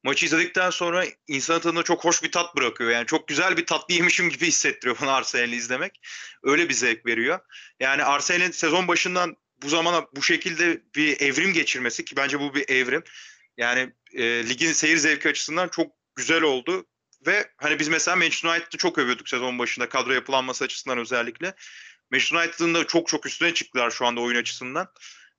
[0.04, 2.90] maçı izledikten sonra insan tadına çok hoş bir tat bırakıyor.
[2.90, 6.00] Yani çok güzel bir tatlı yemişim gibi hissettiriyor bana Arsenal'i izlemek.
[6.42, 7.38] Öyle bir zevk veriyor.
[7.80, 12.68] Yani Arsenal'in sezon başından bu zamana bu şekilde bir evrim geçirmesi ki bence bu bir
[12.68, 13.02] evrim.
[13.56, 16.86] Yani e, ligin seyir zevki açısından çok güzel oldu.
[17.26, 21.54] Ve hani biz mesela Manchester United'ı çok övüyorduk sezon başında kadro yapılanması açısından özellikle.
[22.10, 24.88] Manchester United'ın da çok çok üstüne çıktılar şu anda oyun açısından.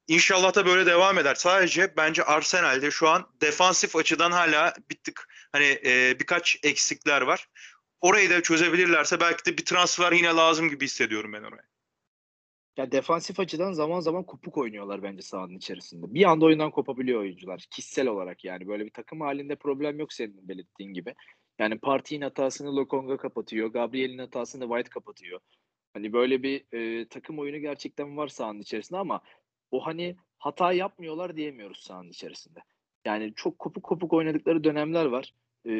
[0.07, 1.35] İnşallah da böyle devam eder.
[1.35, 7.47] Sadece bence Arsenal'de şu an defansif açıdan hala bir tık hani e, birkaç eksikler var.
[8.01, 11.63] Orayı da çözebilirlerse belki de bir transfer yine lazım gibi hissediyorum ben oraya.
[12.77, 16.13] Ya defansif açıdan zaman zaman kopuk oynuyorlar bence sahanın içerisinde.
[16.13, 20.47] Bir anda oyundan kopabiliyor oyuncular kişisel olarak yani böyle bir takım halinde problem yok senin
[20.47, 21.15] belirttiğin gibi.
[21.59, 25.39] Yani Partey'in hatasını Lokonga kapatıyor, Gabriel'in hatasını White kapatıyor.
[25.93, 29.21] Hani böyle bir e, takım oyunu gerçekten var sahanın içerisinde ama
[29.75, 32.59] o hani hata yapmıyorlar diyemiyoruz sahanın içerisinde.
[33.05, 35.33] Yani çok kopuk kopuk oynadıkları dönemler var.
[35.65, 35.71] Ee,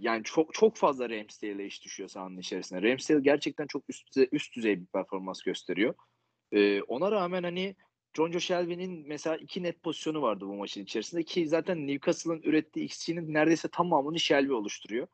[0.00, 2.82] yani çok çok fazla Ramsdale'e iş düşüyor sahanın içerisinde.
[2.82, 5.94] Ramsdale gerçekten çok üst düzey, üst düzey bir performans gösteriyor.
[6.52, 7.76] Ee, ona rağmen hani
[8.16, 12.86] John Joe Shelby'nin mesela iki net pozisyonu vardı bu maçın içerisinde ki zaten Newcastle'ın ürettiği
[12.86, 15.06] XG'nin neredeyse tamamını Shelby oluşturuyor.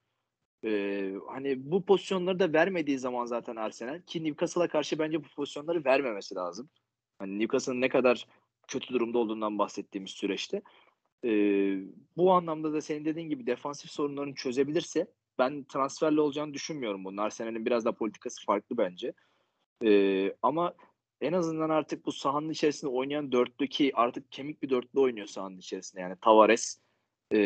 [0.64, 5.85] Ee, hani bu pozisyonları da vermediği zaman zaten Arsenal ki Newcastle'a karşı bence bu pozisyonları
[5.85, 6.71] vermemesi lazım.
[7.20, 8.26] Hani Newcastle'ın ne kadar
[8.68, 10.62] kötü durumda olduğundan bahsettiğimiz süreçte.
[11.24, 11.30] E,
[12.16, 15.06] bu anlamda da senin dediğin gibi defansif sorunlarını çözebilirse
[15.38, 17.16] ben transferle olacağını düşünmüyorum bunun.
[17.16, 19.12] Arsenal'in biraz da politikası farklı bence.
[19.85, 20.74] E, ama
[21.20, 25.59] en azından artık bu sahanın içerisinde oynayan dörtlü ki artık kemik bir dörtlü oynuyor sahanın
[25.59, 26.02] içerisinde.
[26.02, 26.80] Yani Tavares,
[27.30, 27.38] e,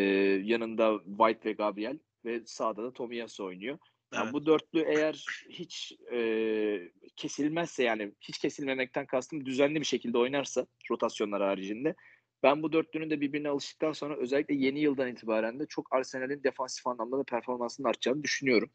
[0.45, 3.79] yanında White ve Gabriel ve sağda da Tomiyasu oynuyor.
[4.15, 10.67] Yani bu dörtlü eğer hiç e, kesilmezse yani hiç kesilmemekten kastım düzenli bir şekilde oynarsa
[10.91, 11.95] rotasyonlar haricinde
[12.43, 16.87] ben bu dörtlünün de birbirine alıştıktan sonra özellikle yeni yıldan itibaren de çok Arsenal'in defansif
[16.87, 18.71] anlamda da performansının artacağını düşünüyorum.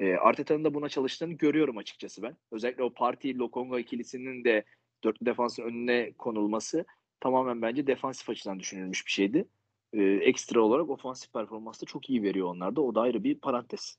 [0.00, 2.36] E, Arteta'nın da buna çalıştığını görüyorum açıkçası ben.
[2.52, 4.64] Özellikle o Parti Lokonga ikilisinin de
[5.04, 6.84] dörtlü defansın önüne konulması
[7.20, 9.48] tamamen bence defansif açıdan düşünülmüş bir şeydi.
[9.92, 12.80] E, ekstra olarak ofansif performans da çok iyi veriyor onlarda.
[12.80, 13.98] O da ayrı bir parantez.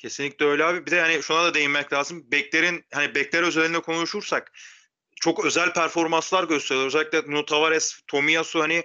[0.00, 0.86] Kesinlikle öyle abi.
[0.86, 2.24] Bir de hani şuna da değinmek lazım.
[2.32, 4.52] Beklerin hani bekler özelinde konuşursak
[5.20, 6.86] çok özel performanslar gösteriyor.
[6.86, 8.84] Özellikle Nuno Tavares, Tomiyasu hani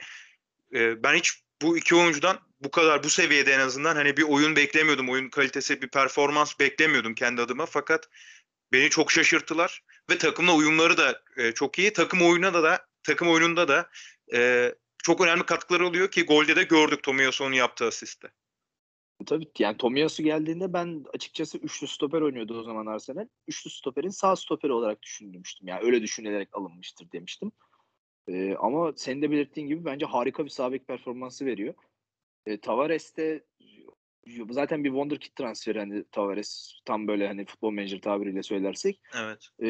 [0.73, 4.55] e, ben hiç bu iki oyuncudan bu kadar bu seviyede en azından hani bir oyun
[4.55, 5.09] beklemiyordum.
[5.09, 7.65] Oyun kalitesi bir performans beklemiyordum kendi adıma.
[7.65, 8.09] Fakat
[8.71, 11.93] beni çok şaşırttılar ve takımla uyumları da e, çok iyi.
[11.93, 13.89] Takım oyununda da, da takım oyununda da
[14.33, 14.71] e,
[15.03, 18.27] çok önemli katkıları oluyor ki golde de gördük Tomiyasu'nun yaptığı asiste.
[19.25, 23.27] Tabii yani Tomiyasu geldiğinde ben açıkçası üçlü stoper oynuyordu o zaman Arsenal.
[23.47, 25.67] Üçlü stoperin sağ stoperi olarak düşünmüştüm.
[25.67, 27.51] Yani öyle düşünülerek alınmıştır demiştim.
[28.27, 31.73] Ee, ama senin de belirttiğin gibi bence harika bir sağ performansı veriyor.
[32.45, 33.43] Ee, Tavares de
[34.49, 39.01] zaten bir wonderkid transferi hani Tavares tam böyle hani futbol menajer tabiriyle söylersek.
[39.15, 39.49] Evet.
[39.59, 39.67] E,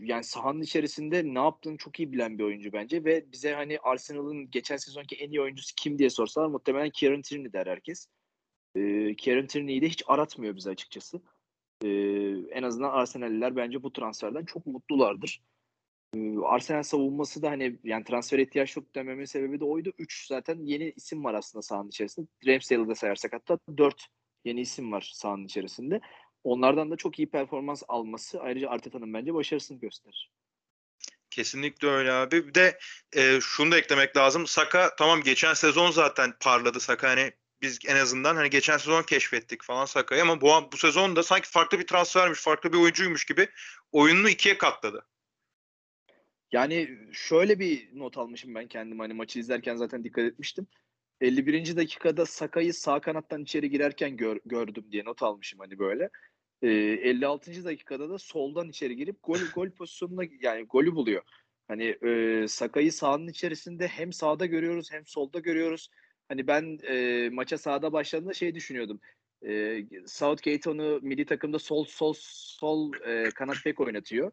[0.00, 4.50] yani sahanın içerisinde ne yaptığını çok iyi bilen bir oyuncu bence ve bize hani Arsenal'ın
[4.50, 8.08] geçen sezonki en iyi oyuncusu kim diye sorsalar muhtemelen Kieran Tierney der herkes.
[8.76, 11.20] E, Kieran Tierney'i de hiç aratmıyor bize açıkçası.
[11.84, 11.88] E,
[12.50, 15.42] en azından Arsenal'liler bence bu transferden çok mutlulardır.
[16.14, 19.92] E, Arsenal savunması da hani yani transfer ihtiyaç yok dememin sebebi de oydu.
[19.98, 22.26] 3 zaten yeni isim var aslında sahanın içerisinde.
[22.46, 24.06] Ramsdale'ı da sayarsak hatta 4
[24.44, 26.00] yeni isim var sahanın içerisinde.
[26.44, 30.30] Onlardan da çok iyi performans alması ayrıca Arteta'nın bence başarısını gösterir.
[31.30, 32.46] Kesinlikle öyle abi.
[32.48, 32.78] Bir de
[33.16, 34.46] e, şunu da eklemek lazım.
[34.46, 37.08] Saka tamam geçen sezon zaten parladı Saka.
[37.08, 37.32] Hani
[37.64, 41.48] biz en azından hani geçen sezon keşfettik falan Saka'yı ama bu, bu sezon da sanki
[41.48, 43.48] farklı bir transfermiş, farklı bir oyuncuymuş gibi
[43.92, 45.06] oyununu ikiye katladı.
[46.52, 50.66] Yani şöyle bir not almışım ben kendim hani maçı izlerken zaten dikkat etmiştim.
[51.20, 51.76] 51.
[51.76, 56.10] dakikada Saka'yı sağ kanattan içeri girerken gör, gördüm diye not almışım hani böyle.
[56.62, 57.64] Ee, 56.
[57.64, 61.22] dakikada da soldan içeri girip gol gol pozisyonuna yani golü buluyor.
[61.68, 65.88] Hani e, Saka'yı sahanın içerisinde hem sağda görüyoruz hem solda görüyoruz.
[66.28, 69.00] Hani ben e, maça sahada başladığında şey düşünüyordum.
[69.46, 74.32] E, Southgate onu milli takımda sol sol sol e, kanat bek oynatıyor.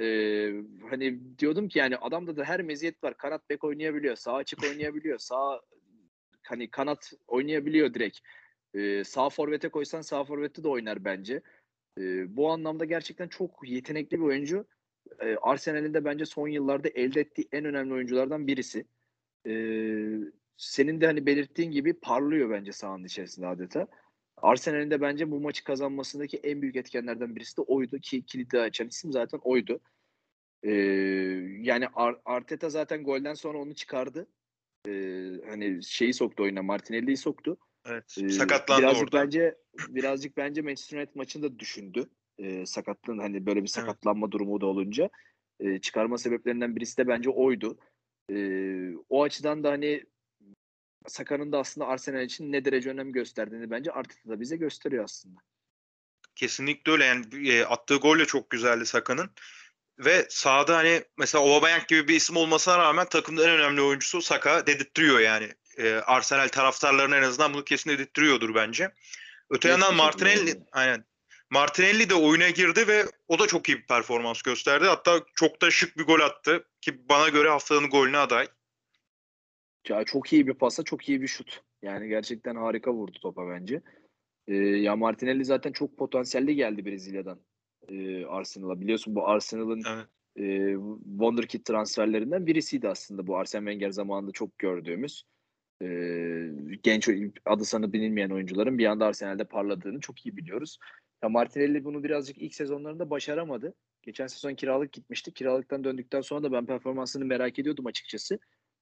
[0.00, 0.04] E,
[0.90, 3.16] hani diyordum ki yani adamda da her meziyet var.
[3.16, 5.60] Kanat bek oynayabiliyor, sağ açık oynayabiliyor, sağ
[6.42, 8.18] hani kanat oynayabiliyor direkt.
[8.74, 11.42] E, sağ forvete koysan sağ forvette de oynar bence.
[11.98, 14.66] E, bu anlamda gerçekten çok yetenekli bir oyuncu.
[15.20, 18.84] E, Arsenal'in de bence son yıllarda elde ettiği en önemli oyunculardan birisi.
[20.60, 23.86] Senin de hani belirttiğin gibi parlıyor bence sahanın içerisinde adeta.
[24.36, 28.88] Arsenal'in de bence bu maçı kazanmasındaki en büyük etkenlerden birisi de oydu ki kilidi açan
[28.88, 29.80] isim zaten oydu.
[30.62, 30.70] Ee,
[31.60, 34.26] yani Ar- Arteta zaten golden sonra onu çıkardı.
[34.88, 37.56] Ee, hani şeyi soktu oyuna Martinelli'yi soktu.
[37.86, 38.16] Evet.
[38.22, 39.24] Ee, sakatlandı birazcık orada.
[39.24, 39.56] Bence
[39.88, 42.10] birazcık bence Manchester United maçında düşündü.
[42.38, 44.32] Ee, sakatlığın hani böyle bir sakatlanma evet.
[44.32, 45.10] durumu da olunca
[45.60, 47.78] e, çıkarma sebeplerinden birisi de bence oydu.
[48.30, 50.04] Ee, o açıdan da hani
[51.06, 55.40] Saka'nın da aslında Arsenal için ne derece önem gösterdiğini bence Arteta da bize gösteriyor aslında.
[56.36, 57.04] Kesinlikle öyle.
[57.04, 59.30] Yani e, attığı gol de çok güzeldi Saka'nın.
[59.98, 64.66] ve sahada hani mesela Aubameyang gibi bir isim olmasına rağmen takımda en önemli oyuncusu Saka
[64.66, 65.54] dedirttiriyor yani.
[65.78, 68.92] E, Arsenal taraftarlarına en azından bunu kesin dedirttiriyordur bence.
[69.50, 71.04] Öte Net yandan Martinelli aynen.
[71.50, 74.84] Martinelli de oyuna girdi ve o da çok iyi bir performans gösterdi.
[74.86, 78.48] Hatta çok da şık bir gol attı ki bana göre haftanın golüne aday.
[79.88, 81.60] Ya çok iyi bir pasa, çok iyi bir şut.
[81.82, 83.82] Yani gerçekten harika vurdu topa bence.
[84.48, 87.40] Ee, ya Martinelli zaten çok potansiyelli geldi Brezilya'dan
[87.88, 88.80] e, Arsenal'a.
[88.80, 90.06] Biliyorsun bu Arsenal'ın Evet.
[90.36, 95.24] e, Wonderkid transferlerinden birisiydi aslında bu Arsene Wenger zamanında çok gördüğümüz.
[95.82, 95.86] e,
[96.82, 97.08] genç
[97.44, 100.78] adı sanı bilinmeyen oyuncuların bir anda Arsenal'de parladığını çok iyi biliyoruz.
[101.22, 103.74] Ya Martinelli bunu birazcık ilk sezonlarında başaramadı.
[104.02, 105.34] Geçen sezon kiralık gitmişti.
[105.34, 108.38] Kiralıktan döndükten sonra da ben performansını merak ediyordum açıkçası.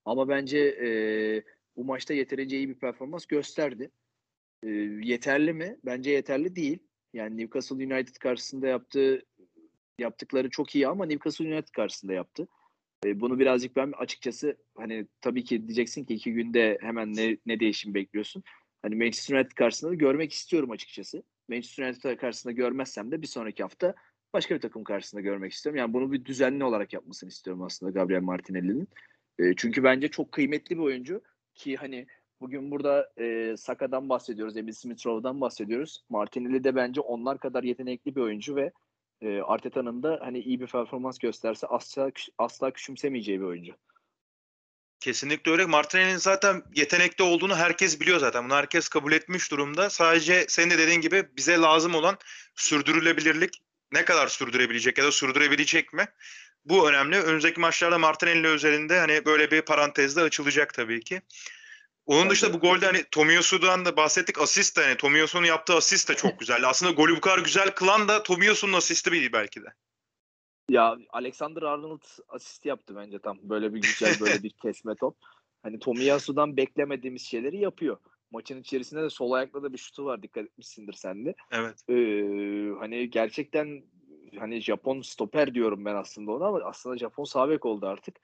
[0.08, 0.88] Ama bence e,
[1.76, 3.90] bu maçta yeterince iyi bir performans gösterdi.
[4.62, 4.68] E,
[5.02, 5.76] yeterli mi?
[5.84, 6.78] Bence yeterli değil.
[7.12, 9.22] Yani Newcastle United karşısında yaptığı
[9.98, 12.48] yaptıkları çok iyi ama Newcastle United karşısında yaptı.
[13.04, 17.60] E, bunu birazcık ben açıkçası hani tabii ki diyeceksin ki iki günde hemen ne, ne
[17.60, 18.42] değişim bekliyorsun?
[18.82, 21.22] Hani Manchester United karşısında da görmek istiyorum açıkçası.
[21.48, 23.94] Manchester United karşısında görmezsem de bir sonraki hafta
[24.32, 25.78] başka bir takım karşısında görmek istiyorum.
[25.78, 28.88] Yani bunu bir düzenli olarak yapmasını istiyorum aslında Gabriel Martinelli'nin.
[29.38, 31.22] E, çünkü bence çok kıymetli bir oyuncu
[31.54, 32.06] ki hani
[32.40, 36.04] bugün burada e, Saka'dan bahsediyoruz, Emil Smith Rowe'dan bahsediyoruz.
[36.08, 38.72] Martinelli de bence onlar kadar yetenekli bir oyuncu ve
[39.20, 43.72] e, Arteta'nın da hani iyi bir performans gösterse asla asla küçümsemeyeceği bir oyuncu.
[45.00, 45.66] Kesinlikle öyle.
[45.66, 48.44] Martinelli'nin zaten yetenekli olduğunu herkes biliyor zaten.
[48.44, 49.90] Bunu herkes kabul etmiş durumda.
[49.90, 52.18] Sadece senin de dediğin gibi bize lazım olan
[52.54, 53.62] sürdürülebilirlik.
[53.92, 56.06] Ne kadar sürdürebilecek ya da sürdürebilecek mi?
[56.68, 57.16] Bu önemli.
[57.16, 61.22] Önümüzdeki maçlarda Martinelli özelinde hani böyle bir parantezde açılacak tabii ki.
[62.06, 64.40] Onun dışında bu golde hani Tomiyasu'dan da bahsettik.
[64.40, 66.66] Asist de hani Tomiyasu'nun yaptığı asist de çok güzeldi.
[66.66, 69.66] Aslında golü bu kadar güzel kılan da Tomiyasu'nun asisti değil belki de.
[70.70, 73.38] Ya Alexander Arnold asist yaptı bence tam.
[73.42, 75.16] Böyle bir güzel böyle bir kesme top.
[75.62, 77.96] Hani Tomiyasu'dan beklemediğimiz şeyleri yapıyor.
[78.30, 80.22] Maçın içerisinde de sol ayakla da bir şutu var.
[80.22, 81.34] Dikkat etmişsindir sen de.
[81.50, 81.88] Evet.
[81.88, 83.82] Ee, hani gerçekten
[84.36, 88.20] hani Japon stoper diyorum ben aslında ona ama aslında Japon sağ bek oldu artık.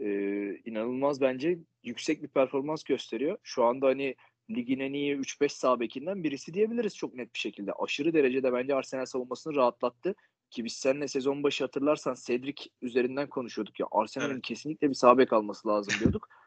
[0.00, 3.38] Ee, inanılmaz bence yüksek bir performans gösteriyor.
[3.42, 4.14] Şu anda hani
[4.50, 7.72] ligin en iyi 3-5 sağ bekinden birisi diyebiliriz çok net bir şekilde.
[7.72, 10.14] Aşırı derecede bence Arsenal savunmasını rahatlattı.
[10.50, 13.86] Ki biz seninle sezon başı hatırlarsan Cedric üzerinden konuşuyorduk ya.
[13.90, 14.42] Arsenal'in Evet.
[14.42, 16.28] kesinlikle bir sağ bek alması lazım diyorduk.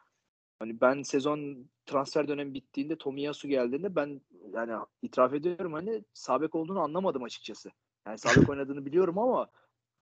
[0.59, 4.21] Hani ben sezon transfer dönemi bittiğinde Tomiyasu geldiğinde ben
[4.53, 7.71] yani itiraf ediyorum hani sağ bek olduğunu anlamadım açıkçası.
[8.07, 9.49] Yani sağ oynadığını biliyorum ama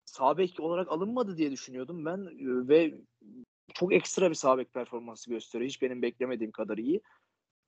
[0.04, 2.94] sağ olarak alınmadı diye düşünüyordum ben e, ve
[3.74, 5.68] çok ekstra bir sağ performansı gösteriyor.
[5.68, 7.00] Hiç benim beklemediğim kadar iyi.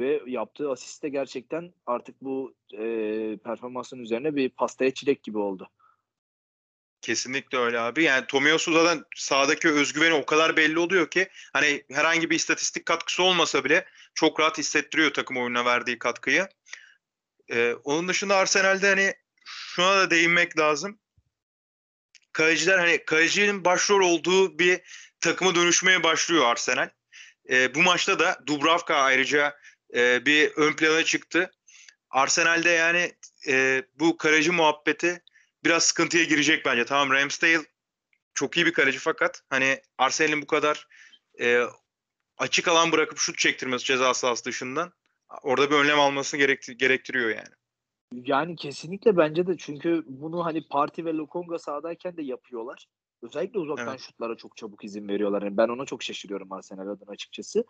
[0.01, 5.71] Ve yaptığı asist de gerçekten artık bu e, performansın üzerine bir pastaya çilek gibi oldu.
[7.01, 8.05] Kesinlikle öyle abi.
[8.05, 13.23] Yani Tomiyasu zaten sahadaki özgüveni o kadar belli oluyor ki hani herhangi bir istatistik katkısı
[13.23, 16.49] olmasa bile çok rahat hissettiriyor takım oyununa verdiği katkıyı.
[17.53, 19.15] Ee, onun dışında Arsenal'de hani
[19.51, 20.99] şuna da değinmek lazım.
[22.33, 24.81] Kaleciler hani kalecinin başrol olduğu bir
[25.21, 26.91] takıma dönüşmeye başlıyor Arsenal.
[27.51, 29.57] Ee, bu maçta da Dubravka ayrıca
[29.95, 31.51] e, bir ön plana çıktı.
[32.11, 33.13] Arsenal'de yani
[33.49, 35.23] e, bu kaleci muhabbeti
[35.65, 36.85] biraz sıkıntıya girecek bence.
[36.85, 37.63] Tamam Ramsdale
[38.35, 40.89] çok iyi bir kaleci fakat hani Arsenal'in bu kadar
[41.41, 41.65] e,
[42.39, 44.93] açık alan bırakıp şut çektirmesi ceza sahası dışından
[45.43, 47.60] orada bir önlem almasını gerekti- gerektiriyor yani.
[48.15, 52.87] Yani kesinlikle bence de çünkü bunu hani Parti ve Lokonga sahadayken de yapıyorlar.
[53.23, 54.01] Özellikle uzaktan Evet.
[54.01, 55.43] şutlara çok çabuk izin veriyorlar.
[55.43, 57.65] Yani ben ona çok şaşırıyorum Arsenal adına açıkçası.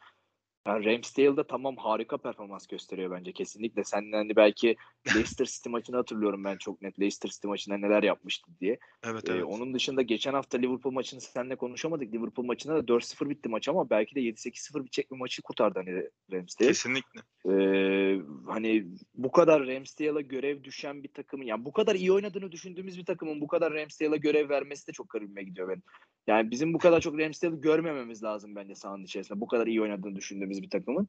[0.66, 3.84] Yani Ramsdale'da tamam harika performans gösteriyor bence kesinlikle.
[3.84, 4.76] Sen hani belki
[5.14, 7.00] Leicester City maçını hatırlıyorum ben çok net.
[7.00, 8.78] Leicester City maçında neler yapmıştı diye.
[9.04, 9.44] Evet Ee, evet.
[9.44, 12.14] onun dışında geçen hafta Liverpool maçını seninle konuşamadık.
[12.14, 16.08] Liverpool maçında da 4-0 bitti maç ama belki de 7-8-0 bitecek bir maçı kurtardı hani
[16.32, 16.68] Ramsdale.
[16.68, 17.20] Kesinlikle.
[17.46, 22.98] Ee, hani bu kadar Ramsdale'a görev düşen bir takımın yani bu kadar iyi oynadığını düşündüğümüz
[22.98, 25.82] bir takımın bu kadar Ramsdale'a görev vermesi de çok garibime gidiyor benim.
[26.26, 29.40] Yani bizim bu kadar çok Ramsdale'ı görmememiz lazım bence sahanın içerisinde.
[29.40, 31.08] Bu kadar iyi oynadığını düşündüğümüz bir takımın.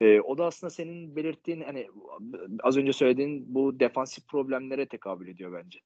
[0.00, 1.88] Ee, o da aslında senin belirttiğin hani
[2.62, 5.80] az önce söylediğin bu defansif problemlere tekabül ediyor bence.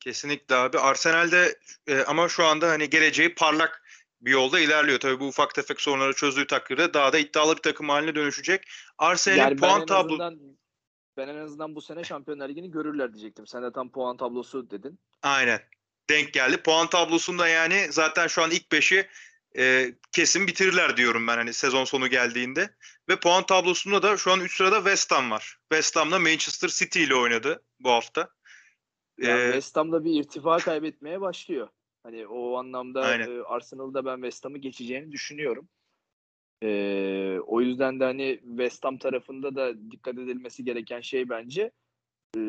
[0.00, 0.78] Kesinlikle abi.
[0.78, 3.82] Arsenal'de e, ama şu anda hani geleceği parlak
[4.20, 5.00] bir yolda ilerliyor.
[5.00, 8.68] Tabii bu ufak tefek sorunları çözdüğü takdirde daha da iddialı bir takım haline dönüşecek.
[8.98, 10.38] Arsenal'in Yani puan en tablo azından
[11.16, 13.46] ben en azından bu sene Şampiyonlar Ligi'ni görürler diyecektim.
[13.46, 14.98] Sen de tam puan tablosu dedin.
[15.22, 15.60] Aynen.
[16.10, 16.56] Denk geldi.
[16.56, 19.08] Puan tablosunda yani zaten şu an ilk beşi
[19.58, 22.70] e, kesin bitirirler diyorum ben hani sezon sonu geldiğinde.
[23.08, 25.58] Ve puan tablosunda da şu an 3 sırada West Ham var.
[25.72, 28.28] West Ham'da Manchester City ile oynadı bu hafta.
[29.18, 31.68] Yani Ee, West Ham'da bir irtifa kaybetmeye başlıyor.
[32.02, 33.38] Hani o anlamda Aynen.
[33.38, 35.68] e, Arsenal'da ben West Ham'ı geçeceğini düşünüyorum.
[36.62, 41.70] Ee, o yüzden de hani West Ham tarafında da dikkat edilmesi gereken şey bence
[42.36, 42.40] e,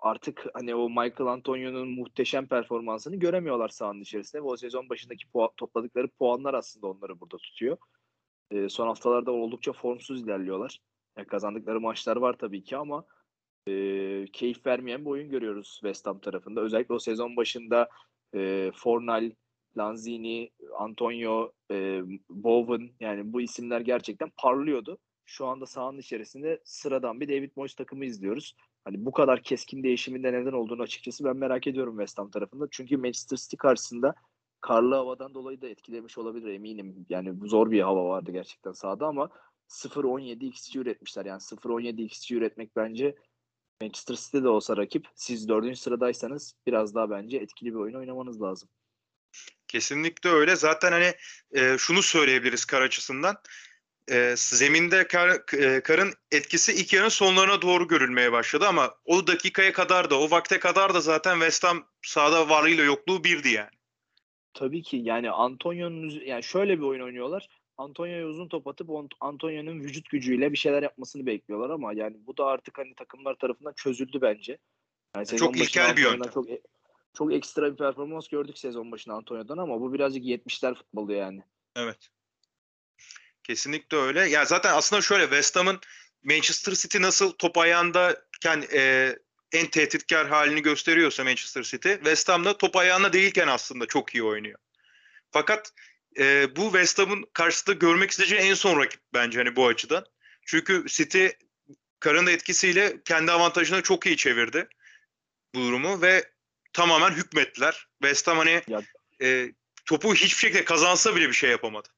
[0.00, 6.08] artık hani o Michael Antonio'nun muhteşem performansını göremiyorlar sahanın içerisinde o sezon başındaki puan, topladıkları
[6.08, 7.76] puanlar aslında onları burada tutuyor.
[8.50, 10.80] Ee, son haftalarda oldukça formsuz ilerliyorlar.
[11.18, 13.04] Yani kazandıkları maçlar var tabii ki ama
[13.68, 13.72] e,
[14.32, 16.60] keyif vermeyen bir oyun görüyoruz West Ham tarafında.
[16.60, 17.88] Özellikle o sezon başında
[18.34, 19.30] e, Fornal,
[19.76, 24.98] Lanzini, Antonio, e, Bowen yani bu isimler gerçekten parlıyordu.
[25.24, 28.54] Şu anda sahanın içerisinde sıradan bir David Moyes takımı izliyoruz.
[28.84, 32.68] Hani bu kadar keskin değişiminde neden olduğunu açıkçası ben merak ediyorum West Ham tarafında.
[32.70, 34.14] Çünkü Manchester City karşısında
[34.60, 37.06] karlı havadan dolayı da etkilemiş olabilir eminim.
[37.08, 39.30] Yani zor bir hava vardı gerçekten sahada ama
[39.68, 41.24] 0-17 XG üretmişler.
[41.24, 43.16] Yani 0-17 XG üretmek bence
[43.82, 48.68] Manchester City'de olsa rakip siz dördüncü sıradaysanız biraz daha bence etkili bir oyun oynamanız lazım.
[49.68, 50.56] Kesinlikle öyle.
[50.56, 51.12] Zaten hani
[51.52, 53.36] e, şunu söyleyebiliriz kar açısından.
[54.10, 59.72] E, zeminde kar, e, karın etkisi ilk yarının sonlarına doğru görülmeye başladı ama o dakikaya
[59.72, 63.70] kadar da o vakte kadar da zaten West Ham sahada varlığıyla yokluğu birdi yani.
[64.54, 67.48] Tabii ki yani Antonio'nun yani şöyle bir oyun oynuyorlar.
[67.78, 72.36] Antonio'ya uzun top atıp Ant- Antonio'nun vücut gücüyle bir şeyler yapmasını bekliyorlar ama yani bu
[72.36, 74.58] da artık hani takımlar tarafından çözüldü bence.
[75.16, 76.32] Yani Çok ilkel bir yöntem.
[76.32, 76.62] Çok, e-
[77.14, 81.42] çok ekstra bir performans gördük sezon başında Antonio'dan ama bu birazcık 70'ler futbolu yani.
[81.76, 82.10] Evet.
[83.50, 84.28] Kesinlikle öyle.
[84.28, 85.80] Ya zaten aslında şöyle West Ham'ın
[86.24, 89.14] Manchester City nasıl top ayağındayken e,
[89.52, 94.22] en tehditkar halini gösteriyorsa Manchester City, West Ham da top ayağında değilken aslında çok iyi
[94.22, 94.58] oynuyor.
[95.30, 95.72] Fakat
[96.18, 100.06] e, bu West Ham'ın karşısında görmek isteyeceği en son rakip bence hani bu açıdan.
[100.46, 101.26] Çünkü City
[102.00, 104.68] karın etkisiyle kendi avantajına çok iyi çevirdi
[105.54, 106.30] bu durumu ve
[106.72, 107.88] tamamen hükmettiler.
[108.02, 108.82] West Ham hani Ya-
[109.22, 109.52] e,
[109.86, 111.88] topu hiçbir şekilde kazansa bile bir şey yapamadı.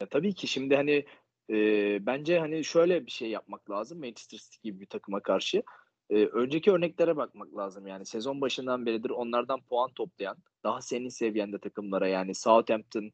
[0.00, 1.04] Ya tabii ki şimdi hani
[1.50, 5.62] e, bence hani şöyle bir şey yapmak lazım Manchester City gibi bir takıma karşı.
[6.10, 11.58] E, önceki örneklere bakmak lazım yani sezon başından beridir onlardan puan toplayan daha senin seviyende
[11.58, 13.12] takımlara yani Southampton,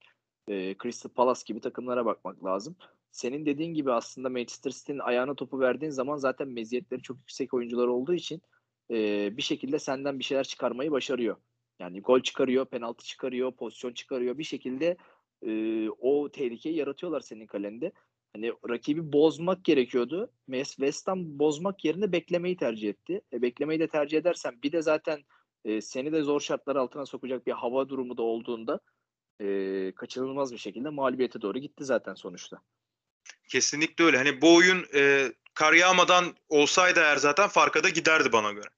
[0.48, 2.76] e, Crystal Palace gibi takımlara bakmak lazım.
[3.12, 7.86] Senin dediğin gibi aslında Manchester City'nin ayağına topu verdiğin zaman zaten meziyetleri çok yüksek oyuncular
[7.86, 8.42] olduğu için
[8.90, 8.96] e,
[9.36, 11.36] bir şekilde senden bir şeyler çıkarmayı başarıyor.
[11.80, 14.38] Yani gol çıkarıyor, penaltı çıkarıyor, pozisyon çıkarıyor.
[14.38, 14.96] Bir şekilde
[15.46, 17.92] e, o tehlikeyi yaratıyorlar senin kalende.
[18.32, 20.32] Hani rakibi bozmak gerekiyordu.
[20.48, 23.20] Mes- West Ham bozmak yerine beklemeyi tercih etti.
[23.32, 25.24] E, beklemeyi de tercih edersen bir de zaten
[25.64, 28.80] e, seni de zor şartlar altına sokacak bir hava durumu da olduğunda
[29.40, 32.62] e, kaçınılmaz bir şekilde mağlubiyete doğru gitti zaten sonuçta.
[33.48, 34.16] Kesinlikle öyle.
[34.16, 38.68] Hani bu oyun e, kar yağmadan olsaydı eğer zaten farka da giderdi bana göre.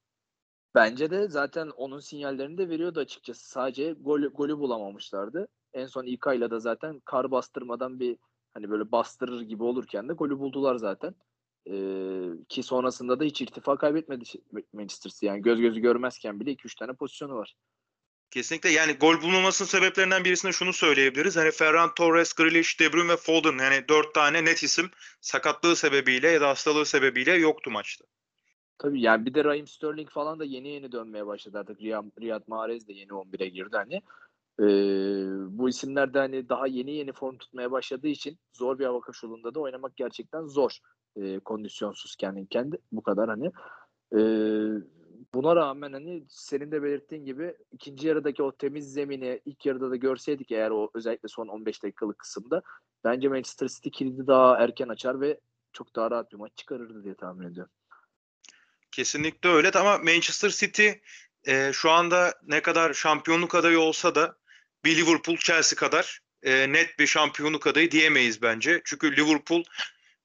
[0.75, 3.49] Bence de zaten onun sinyallerini de veriyordu açıkçası.
[3.49, 5.49] Sadece gol, golü bulamamışlardı.
[5.75, 8.17] En son İlkay'la da zaten kar bastırmadan bir
[8.55, 11.15] hani böyle bastırır gibi olurken de golü buldular zaten.
[11.71, 14.25] Ee, ki sonrasında da hiç irtifa kaybetmedi
[14.73, 15.27] Manchester City.
[15.27, 17.55] Yani göz gözü görmezken bile 2-3 tane pozisyonu var.
[18.31, 21.37] Kesinlikle yani gol bulunmamasının sebeplerinden birisinde şunu söyleyebiliriz.
[21.37, 26.29] Hani Ferran Torres, Grealish, De Bruyne ve Foden yani dört tane net isim sakatlığı sebebiyle
[26.29, 28.05] ya da hastalığı sebebiyle yoktu maçta.
[28.79, 31.81] Tabii yani bir de Raheem Sterling falan da yeni yeni dönmeye başladı artık.
[31.81, 34.03] Riyad, Riyad Mahrez de yeni 11'e girdi hani.
[34.61, 34.65] Ee,
[35.59, 39.55] bu isimler de hani daha yeni yeni form tutmaya başladığı için zor bir hava koşulunda
[39.55, 40.79] da oynamak gerçekten zor.
[41.17, 43.51] Ee, kondisyonsuz kendi kendi bu kadar hani.
[44.13, 44.83] Ee,
[45.35, 49.97] buna rağmen hani senin de belirttiğin gibi ikinci yarıdaki o temiz zemini ilk yarıda da
[49.97, 52.63] görseydik eğer o özellikle son 15 dakikalık kısımda
[53.05, 55.41] bence Manchester City kilidi daha erken açar ve
[55.73, 57.73] çok daha rahat bir maç çıkarırdı diye tahmin ediyorum.
[58.93, 60.89] Kesinlikle öyle ama Manchester City
[61.45, 64.37] e, şu anda ne kadar şampiyonluk adayı olsa da
[64.85, 68.81] bir Liverpool Chelsea kadar e, net bir şampiyonluk adayı diyemeyiz bence.
[68.85, 69.65] Çünkü Liverpool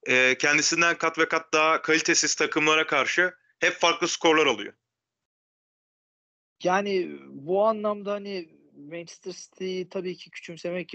[0.07, 4.74] e, kendisinden kat ve kat daha kalitesiz takımlara karşı hep farklı skorlar alıyor.
[6.64, 8.49] Yani bu anlamda hani
[8.91, 10.93] Manchester City tabii ki küçümsemek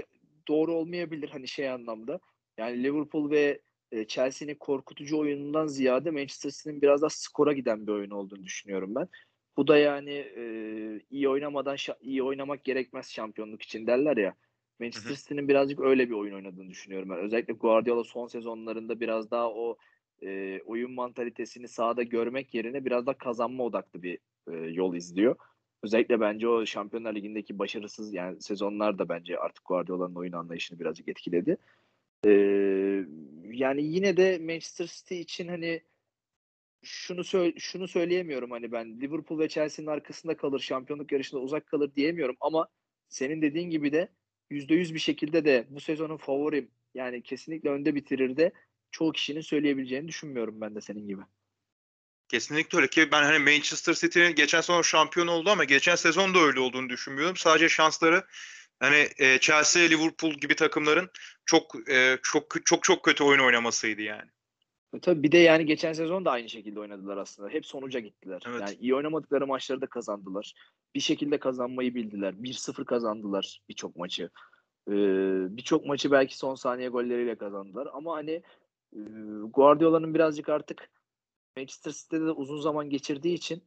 [0.48, 2.20] doğru olmayabilir hani şey anlamda.
[2.58, 3.60] Yani Liverpool ve
[3.92, 8.94] e, Chelsea'nin korkutucu oyunundan ziyade Manchester City'nin biraz daha skora giden bir oyun olduğunu düşünüyorum
[8.94, 9.08] ben.
[9.56, 10.44] Bu da yani e,
[11.10, 14.34] iyi oynamadan iyi oynamak gerekmez şampiyonluk için derler ya.
[14.80, 15.14] Manchester.
[15.14, 17.18] City'nin birazcık öyle bir oyun oynadığını düşünüyorum ben.
[17.18, 19.76] Özellikle Guardiola son sezonlarında biraz daha o
[20.22, 25.36] e, oyun mantalitesini sahada görmek yerine biraz daha kazanma odaklı bir e, yol izliyor.
[25.82, 31.08] Özellikle bence o Şampiyonlar Ligi'ndeki başarısız yani sezonlar da bence artık Guardiola'nın oyun anlayışını birazcık
[31.08, 31.56] etkiledi.
[32.26, 33.04] Ee,
[33.52, 35.82] yani yine de Manchester City için hani
[36.84, 41.94] şunu sö- şunu söyleyemiyorum hani ben Liverpool ve Chelsea'nin arkasında kalır, şampiyonluk yarışında uzak kalır
[41.96, 42.68] diyemiyorum ama
[43.08, 44.08] senin dediğin gibi de
[44.50, 48.52] %100 bir şekilde de bu sezonun favorim yani kesinlikle önde bitirir de
[48.90, 51.22] çoğu kişinin söyleyebileceğini düşünmüyorum ben de senin gibi.
[52.28, 56.38] Kesinlikle öyle ki ben hani Manchester City geçen sezon şampiyon oldu ama geçen sezon da
[56.38, 57.36] öyle olduğunu düşünmüyorum.
[57.36, 58.24] Sadece şansları
[58.80, 61.10] hani e, Chelsea, Liverpool gibi takımların
[61.46, 64.30] çok e, çok çok çok kötü oyun oynamasıydı yani.
[64.94, 67.48] E tabii bir de yani geçen sezon da aynı şekilde oynadılar aslında.
[67.48, 68.42] Hep sonuca gittiler.
[68.48, 68.60] Evet.
[68.60, 70.54] Yani iyi oynamadıkları maçları da kazandılar.
[70.94, 72.32] Bir şekilde kazanmayı bildiler.
[72.32, 74.30] 1-0 kazandılar birçok maçı.
[74.88, 74.92] Ee,
[75.56, 77.88] birçok maçı belki son saniye golleriyle kazandılar.
[77.92, 78.42] Ama hani
[78.96, 79.00] e,
[79.54, 80.90] Guardiola'nın birazcık artık
[81.56, 83.62] Manchester City'de de uzun zaman geçirdiği için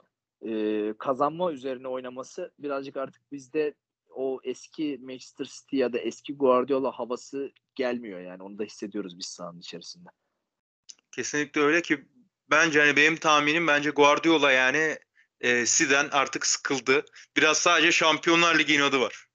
[0.45, 3.73] e, kazanma üzerine oynaması birazcık artık bizde
[4.09, 8.43] o eski Manchester City ya da eski Guardiola havası gelmiyor yani.
[8.43, 10.09] Onu da hissediyoruz biz sahanın içerisinde.
[11.18, 12.05] Kesinlikle öyle ki
[12.51, 14.97] bence hani benim tahminim bence Guardiola yani
[15.41, 17.05] e, Zidane artık sıkıldı.
[17.38, 19.26] Biraz sadece Şampiyonlar Ligi inadı var.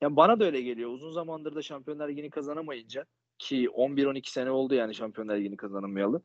[0.00, 0.90] Yani bana da öyle geliyor.
[0.90, 3.06] Uzun zamandır da Şampiyonlar Ligi'ni kazanamayınca
[3.38, 6.22] ki 11-12 sene oldu yani Şampiyonlar Ligi'ni kazanamayalı.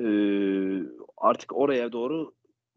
[0.00, 0.04] Ee,
[1.16, 2.34] artık oraya doğru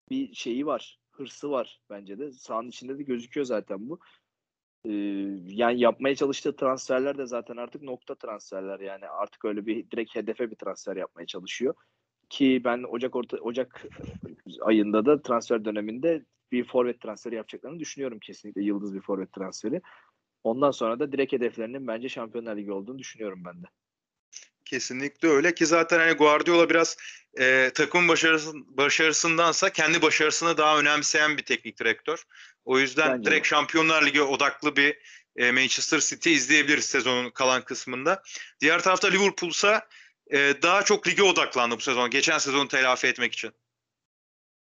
[0.09, 0.99] bir şeyi var.
[1.11, 2.31] Hırsı var bence de.
[2.31, 3.99] Sahanın içinde de gözüküyor zaten bu.
[4.85, 4.91] Ee,
[5.45, 10.51] yani yapmaya çalıştığı transferler de zaten artık nokta transferler yani artık öyle bir direkt hedefe
[10.51, 11.73] bir transfer yapmaya çalışıyor
[12.29, 13.85] ki ben Ocak orta Ocak
[14.61, 19.81] ayında da transfer döneminde bir forvet transferi yapacaklarını düşünüyorum kesinlikle yıldız bir forvet transferi.
[20.43, 23.67] Ondan sonra da direkt hedeflerinin bence Şampiyonlar Ligi olduğunu düşünüyorum ben de.
[24.65, 26.97] Kesinlikle öyle ki zaten hani Guardiola biraz
[27.39, 32.23] e, takım başarısı, başarısındansa kendi başarısını daha önemseyen bir teknik direktör.
[32.65, 33.49] O yüzden Bence direkt de.
[33.49, 34.97] Şampiyonlar Ligi odaklı bir
[35.35, 38.23] e, Manchester City izleyebiliriz sezonun kalan kısmında.
[38.61, 39.87] Diğer tarafta Liverpool'sa
[40.31, 42.09] e, daha çok lige odaklandı bu sezon.
[42.09, 43.51] Geçen sezonu telafi etmek için.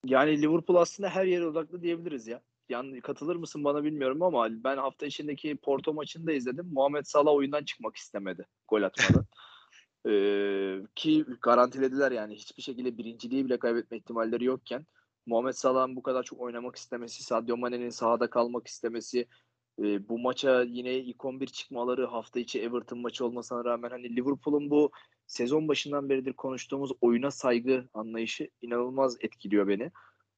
[0.04, 2.42] Yani Liverpool aslında her yere odaklı diyebiliriz ya.
[2.68, 6.66] Yani katılır mısın bana bilmiyorum ama ben hafta içindeki Porto maçını da izledim.
[6.72, 9.26] Muhammed Salah oyundan çıkmak istemedi gol atmadan.
[10.08, 14.86] Ee, ki garantilediler yani hiçbir şekilde birinciliği bile kaybetme ihtimalleri yokken
[15.26, 19.26] Muhammed Salah'ın bu kadar çok oynamak istemesi, Sadio Mane'nin sahada kalmak istemesi,
[19.78, 24.70] e, bu maça yine ilk 11 çıkmaları hafta içi Everton maçı olmasına rağmen hani Liverpool'un
[24.70, 24.90] bu
[25.26, 29.90] sezon başından beridir konuştuğumuz oyuna saygı anlayışı inanılmaz etkiliyor beni.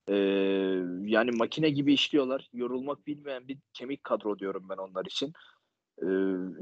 [0.08, 0.14] Ee,
[1.10, 2.48] yani makine gibi işliyorlar.
[2.52, 5.32] Yorulmak bilmeyen bir kemik kadro diyorum ben onlar için.
[6.02, 6.06] Ee,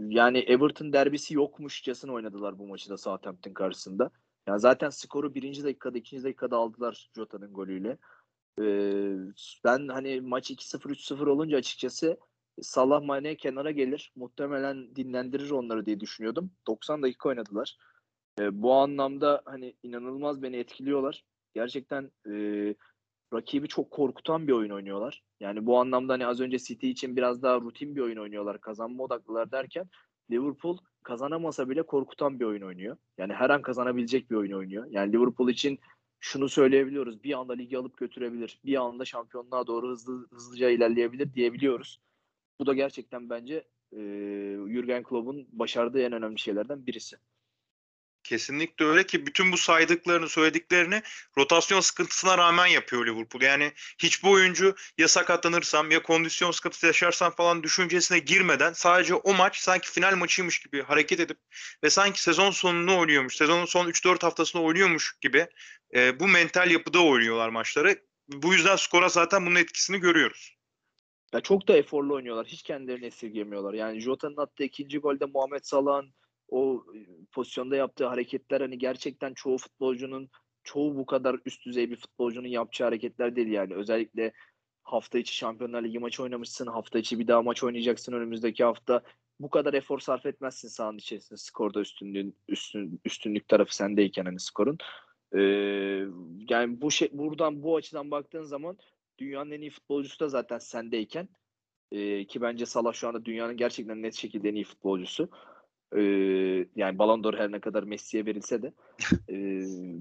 [0.08, 4.10] yani Everton derbisi yokmuşçasına oynadılar bu maçı da Southampton karşısında.
[4.46, 7.98] Yani zaten skoru birinci dakikada, ikinci dakikada aldılar Jota'nın golüyle.
[9.64, 12.18] Ben hani maç 2-0, 3-0 olunca açıkçası
[12.62, 14.12] Salah Mane kenara gelir.
[14.16, 16.50] Muhtemelen dinlendirir onları diye düşünüyordum.
[16.66, 17.78] 90 dakika oynadılar.
[18.40, 21.24] Ee, bu anlamda hani inanılmaz beni etkiliyorlar.
[21.54, 22.34] Gerçekten e,
[23.34, 25.24] rakibi çok korkutan bir oyun oynuyorlar.
[25.40, 28.60] Yani bu anlamda hani az önce City için biraz daha rutin bir oyun oynuyorlar.
[28.60, 29.88] Kazanma odaklılar derken
[30.30, 32.96] Liverpool kazanamasa bile korkutan bir oyun oynuyor.
[33.18, 34.86] Yani her an kazanabilecek bir oyun oynuyor.
[34.90, 35.78] Yani Liverpool için
[36.24, 37.24] şunu söyleyebiliyoruz.
[37.24, 38.58] Bir anda ligi alıp götürebilir.
[38.64, 42.00] Bir anda şampiyonluğa doğru hızlı hızlıca ilerleyebilir diyebiliyoruz.
[42.60, 43.54] Bu da gerçekten bence
[43.92, 43.98] e,
[44.68, 47.16] Jurgen Klopp'un başardığı en önemli şeylerden birisi.
[48.24, 51.02] Kesinlikle öyle ki bütün bu saydıklarını söylediklerini
[51.38, 53.42] rotasyon sıkıntısına rağmen yapıyor Liverpool.
[53.42, 59.56] Yani hiçbir oyuncu ya sakatlanırsam ya kondisyon sıkıntısı yaşarsam falan düşüncesine girmeden sadece o maç
[59.56, 61.38] sanki final maçıymış gibi hareket edip
[61.82, 65.46] ve sanki sezon sonunu oynuyormuş, sezonun son 3-4 haftasını oynuyormuş gibi
[65.94, 67.96] e, bu mental yapıda oynuyorlar maçları.
[68.28, 70.56] Bu yüzden skora zaten bunun etkisini görüyoruz.
[71.32, 72.46] Ya çok da eforlu oynuyorlar.
[72.46, 73.74] Hiç kendilerini esirgemiyorlar.
[73.74, 76.14] Yani Jota'nın attığı ikinci golde Muhammed Salah'ın
[76.48, 76.84] o
[77.32, 80.30] pozisyonda yaptığı hareketler hani gerçekten çoğu futbolcunun
[80.64, 83.74] çoğu bu kadar üst düzey bir futbolcunun yapacağı hareketler değil yani.
[83.74, 84.32] Özellikle
[84.82, 86.66] hafta içi Şampiyonlar Ligi maçı oynamışsın.
[86.66, 89.02] Hafta içi bir daha maç oynayacaksın önümüzdeki hafta.
[89.40, 94.78] Bu kadar efor sarf etmezsin sahanın içerisinde skorda üstünlüğün, üstün, üstünlük tarafı sendeyken hani skorun.
[95.36, 95.40] Ee,
[96.48, 98.78] yani bu şey buradan bu açıdan baktığın zaman
[99.18, 101.28] dünyanın en iyi futbolcusu da zaten sendeyken
[101.92, 105.28] e, ki bence Salah şu anda dünyanın gerçekten net şekilde en iyi futbolcusu.
[105.96, 106.02] E,
[106.76, 108.72] yani Ballon d'Or her ne kadar Messi'ye verilse de
[109.28, 109.36] e,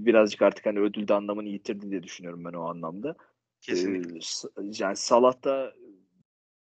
[0.05, 3.15] birazcık artık hani ödülde anlamını yitirdi diye düşünüyorum ben o anlamda.
[3.61, 4.17] Kesinlikle.
[4.17, 4.19] E,
[4.79, 5.73] yani Salah da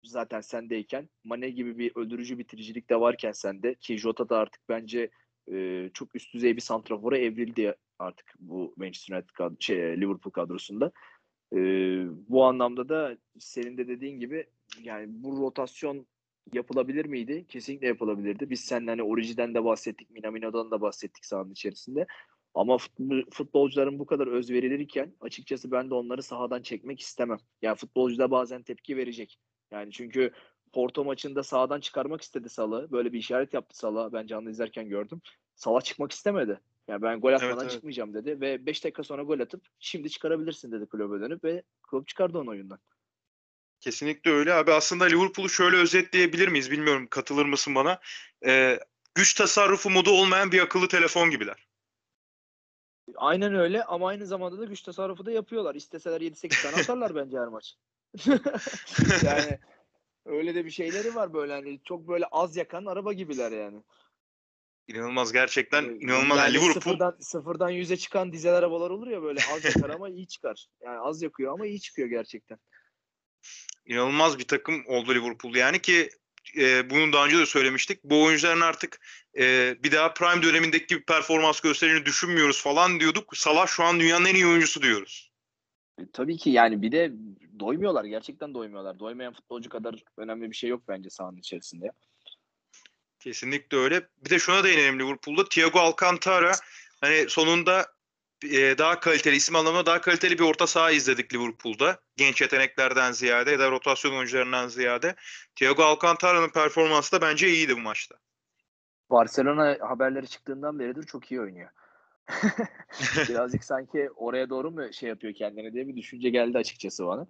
[0.03, 5.11] zaten sendeyken Mane gibi bir öldürücü bitiricilik de varken sende ki Jota da artık bence
[5.53, 10.93] e, çok üst düzey bir santrafora evrildi artık bu Manchester United kad- şey Liverpool kadrosunda.
[11.53, 11.59] E,
[12.29, 14.47] bu anlamda da senin de dediğin gibi
[14.83, 16.07] yani bu rotasyon
[16.53, 17.45] yapılabilir miydi?
[17.49, 18.51] Kesinlikle yapılabilirdi.
[18.51, 22.07] Biz seninle hani Oriji'den de bahsettik, Minamino'dan da bahsettik sahanın içerisinde.
[22.55, 22.79] Ama
[23.31, 27.39] futbolcuların bu kadar özverilirken açıkçası ben de onları sahadan çekmek istemem.
[27.63, 29.39] Yani futbolcu da bazen tepki verecek.
[29.71, 30.33] Yani çünkü
[30.73, 32.91] Porto maçında sahadan çıkarmak istedi Salah.
[32.91, 34.13] Böyle bir işaret yaptı Salah.
[34.13, 35.21] Ben canlı izlerken gördüm.
[35.55, 36.61] Salah çıkmak istemedi.
[36.89, 37.73] Yani ben gol atmadan evet, evet.
[37.73, 42.09] çıkmayacağım dedi ve 5 dakika sonra gol atıp şimdi çıkarabilirsin dedi kulübe dönüp ve kulüp
[42.09, 42.79] çıkardı onu oyundan.
[43.85, 44.73] Kesinlikle öyle abi.
[44.73, 46.71] Aslında Liverpool'u şöyle özetleyebilir miyiz?
[46.71, 48.01] Bilmiyorum katılır mısın bana?
[48.47, 48.81] Ee,
[49.15, 51.69] güç tasarrufu modu olmayan bir akıllı telefon gibiler.
[53.17, 55.75] Aynen öyle ama aynı zamanda da güç tasarrufu da yapıyorlar.
[55.75, 57.75] İsteseler 7-8 tane atarlar bence her maç.
[59.25, 59.59] yani
[60.27, 63.83] öyle de bir şeyleri var böyle hani çok böyle az yakan araba gibiler yani.
[64.89, 66.39] İnanılmaz gerçekten inanılmaz.
[66.39, 70.27] Yani Liverpool sıfırdan sıfırdan yüze çıkan dizel arabalar olur ya böyle az yakar ama iyi
[70.27, 70.67] çıkar.
[70.81, 72.59] Yani az yakıyor ama iyi çıkıyor gerçekten.
[73.87, 76.11] İnanılmaz bir takım oldu Liverpool yani ki
[76.57, 78.05] e, bunu daha önce de söylemiştik.
[78.05, 79.01] Bu oyuncuların artık
[79.39, 83.37] e, bir daha prime dönemindeki gibi performans göstereceğini düşünmüyoruz falan diyorduk.
[83.37, 85.31] Salah şu an dünyanın en iyi oyuncusu diyoruz.
[85.99, 87.13] E, tabii ki yani bir de
[87.61, 88.05] doymuyorlar.
[88.05, 88.99] Gerçekten doymuyorlar.
[88.99, 91.91] Doymayan futbolcu kadar önemli bir şey yok bence sahanın içerisinde.
[93.21, 94.09] Kesinlikle öyle.
[94.25, 95.49] Bir de şuna değinelim Liverpool'da.
[95.49, 96.53] Thiago Alcantara
[97.01, 97.94] hani sonunda
[98.45, 101.99] e, daha kaliteli isim anlamında daha kaliteli bir orta saha izledik Liverpool'da.
[102.17, 105.15] Genç yeteneklerden ziyade ya da rotasyon oyuncularından ziyade.
[105.57, 108.15] Thiago Alcantara'nın performansı da bence iyiydi bu maçta.
[109.11, 111.71] Barcelona haberleri çıktığından beridir çok iyi oynuyor.
[113.29, 117.27] Birazcık sanki oraya doğru mu şey yapıyor kendine diye bir düşünce geldi açıkçası bana.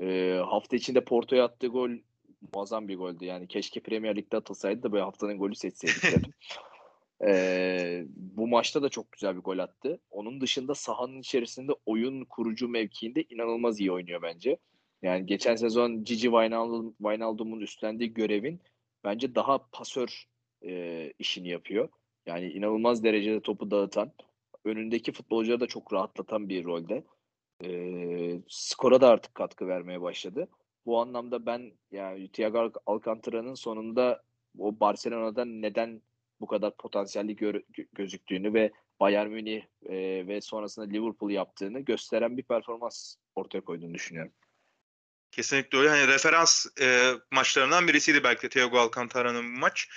[0.00, 1.90] Ee, hafta içinde Porto'ya attığı gol
[2.54, 3.24] muazzam bir goldü.
[3.24, 6.32] Yani keşke Premier Lig'de atılsaydı da böyle haftanın golü seçseydik dedim.
[7.26, 10.00] Ee, bu maçta da çok güzel bir gol attı.
[10.10, 14.58] Onun dışında sahanın içerisinde oyun kurucu mevkiinde inanılmaz iyi oynuyor bence.
[15.02, 18.60] Yani geçen sezon Gigi Wijnaldum, Wijnaldum'un üstlendiği görevin
[19.04, 20.24] bence daha pasör
[20.62, 21.88] e, işini yapıyor.
[22.26, 24.12] Yani inanılmaz derecede topu dağıtan,
[24.64, 27.04] önündeki futbolcuları da çok rahatlatan bir rolde.
[27.64, 30.48] E, skora da artık katkı vermeye başladı.
[30.86, 34.22] Bu anlamda ben yani Thiago Alcantara'nın sonunda
[34.58, 36.02] o Barcelona'da neden
[36.42, 37.62] bu kadar potansiyelli gör,
[37.92, 44.32] gözüktüğünü ve Bayern Münih e, ve sonrasında Liverpool yaptığını gösteren bir performans ortaya koyduğunu düşünüyorum.
[45.30, 45.88] Kesinlikle öyle.
[45.88, 49.88] Hani referans e, maçlarından birisiydi belki de Thiago Alcantara'nın bu maç.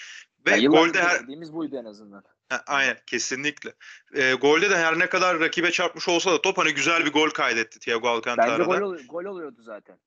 [0.45, 2.23] Ve ya golde her dediğimiz buydu en azından.
[2.49, 3.73] Ha, aynen kesinlikle.
[4.13, 7.29] E, golde de her ne kadar rakibe çarpmış olsa da top hani güzel bir gol
[7.29, 8.59] kaydetti Thiago Alcantara'da.
[8.59, 9.97] Bence gol, gol oluyordu zaten.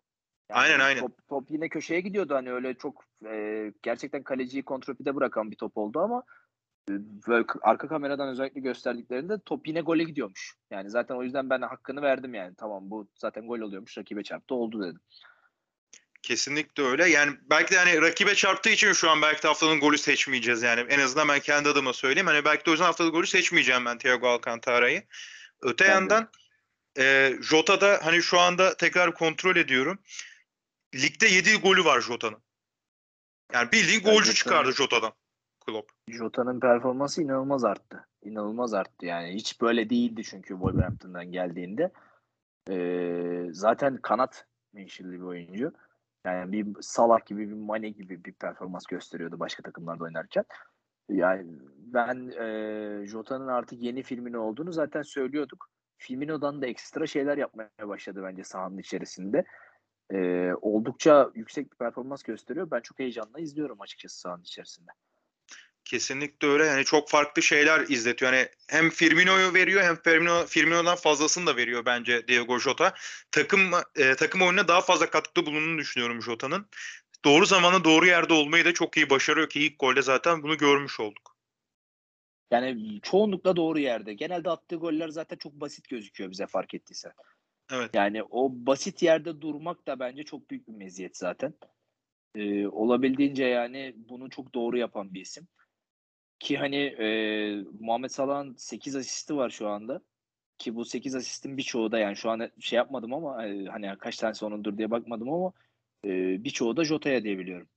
[0.51, 1.01] Yani aynen aynen.
[1.01, 5.77] Top, top yine köşeye gidiyordu hani öyle çok e, gerçekten kaleciyi kontrpide bırakan bir top
[5.77, 6.23] oldu ama
[6.91, 6.93] e,
[7.29, 10.55] böyle arka kameradan özellikle gösterdiklerinde top yine gole gidiyormuş.
[10.71, 12.55] Yani zaten o yüzden ben hakkını verdim yani.
[12.57, 15.01] Tamam bu zaten gol oluyormuş rakibe çarptı oldu dedim.
[16.23, 17.09] Kesinlikle öyle.
[17.09, 20.81] Yani belki de hani rakibe çarptığı için şu an belki de haftanın golü seçmeyeceğiz yani.
[20.81, 22.27] En azından ben kendi adıma söyleyeyim.
[22.27, 25.03] Hani belki de o yüzden haftanın golü seçmeyeceğim ben Thiago Alcantara'yı.
[25.63, 26.31] Öte ben yandan
[26.99, 29.99] e, Jota'da hani şu anda tekrar kontrol ediyorum
[30.95, 32.43] ligde yediği golü var Jota'nın.
[33.53, 35.13] Yani bildiğin golcü Jota'nın, çıkardı Jota'dan
[35.67, 35.93] Klopp.
[36.09, 38.07] Jota'nın performansı inanılmaz arttı.
[38.23, 39.35] İnanılmaz arttı yani.
[39.35, 41.93] Hiç böyle değildi çünkü Wolverhampton'dan geldiğinde.
[42.71, 45.73] Ee, zaten kanat menşilli bir oyuncu.
[46.25, 50.45] Yani bir Salah gibi bir Mane gibi bir performans gösteriyordu başka takımlarda oynarken.
[51.09, 55.71] Yani ben e, Jota'nın artık yeni filmin olduğunu zaten söylüyorduk.
[55.99, 59.45] Firmino'dan da ekstra şeyler yapmaya başladı bence sahanın içerisinde
[60.13, 62.71] e, oldukça yüksek bir performans gösteriyor.
[62.71, 64.91] Ben çok heyecanla izliyorum açıkçası sahanın içerisinde.
[65.85, 66.65] Kesinlikle öyle.
[66.65, 68.33] Yani çok farklı şeyler izletiyor.
[68.33, 72.95] Yani hem Firmino'yu veriyor hem Firmino, Firmino'dan fazlasını da veriyor bence Diego Jota.
[73.31, 76.67] Takım e, takım oyununa daha fazla katkıda bulunduğunu düşünüyorum Jota'nın.
[77.25, 81.01] Doğru zamanda doğru yerde olmayı da çok iyi başarıyor ki ilk golde zaten bunu görmüş
[81.01, 81.37] olduk.
[82.51, 84.15] Yani çoğunlukla doğru yerde.
[84.15, 87.13] Genelde attığı goller zaten çok basit gözüküyor bize fark ettiyse.
[87.73, 87.91] Evet.
[87.95, 91.55] Yani o basit yerde durmak da bence çok büyük bir meziyet zaten.
[92.35, 95.49] Ee, olabildiğince yani bunu çok doğru yapan bir isim.
[96.39, 97.09] Ki hani e,
[97.81, 100.01] Muhammed Salah'ın 8 asisti var şu anda.
[100.59, 104.17] Ki bu 8 asistin birçoğu da yani şu an şey yapmadım ama e, hani kaç
[104.17, 105.53] tanesi onundur diye bakmadım ama
[106.05, 107.69] e, birçoğu da Jota'ya diyebiliyorum.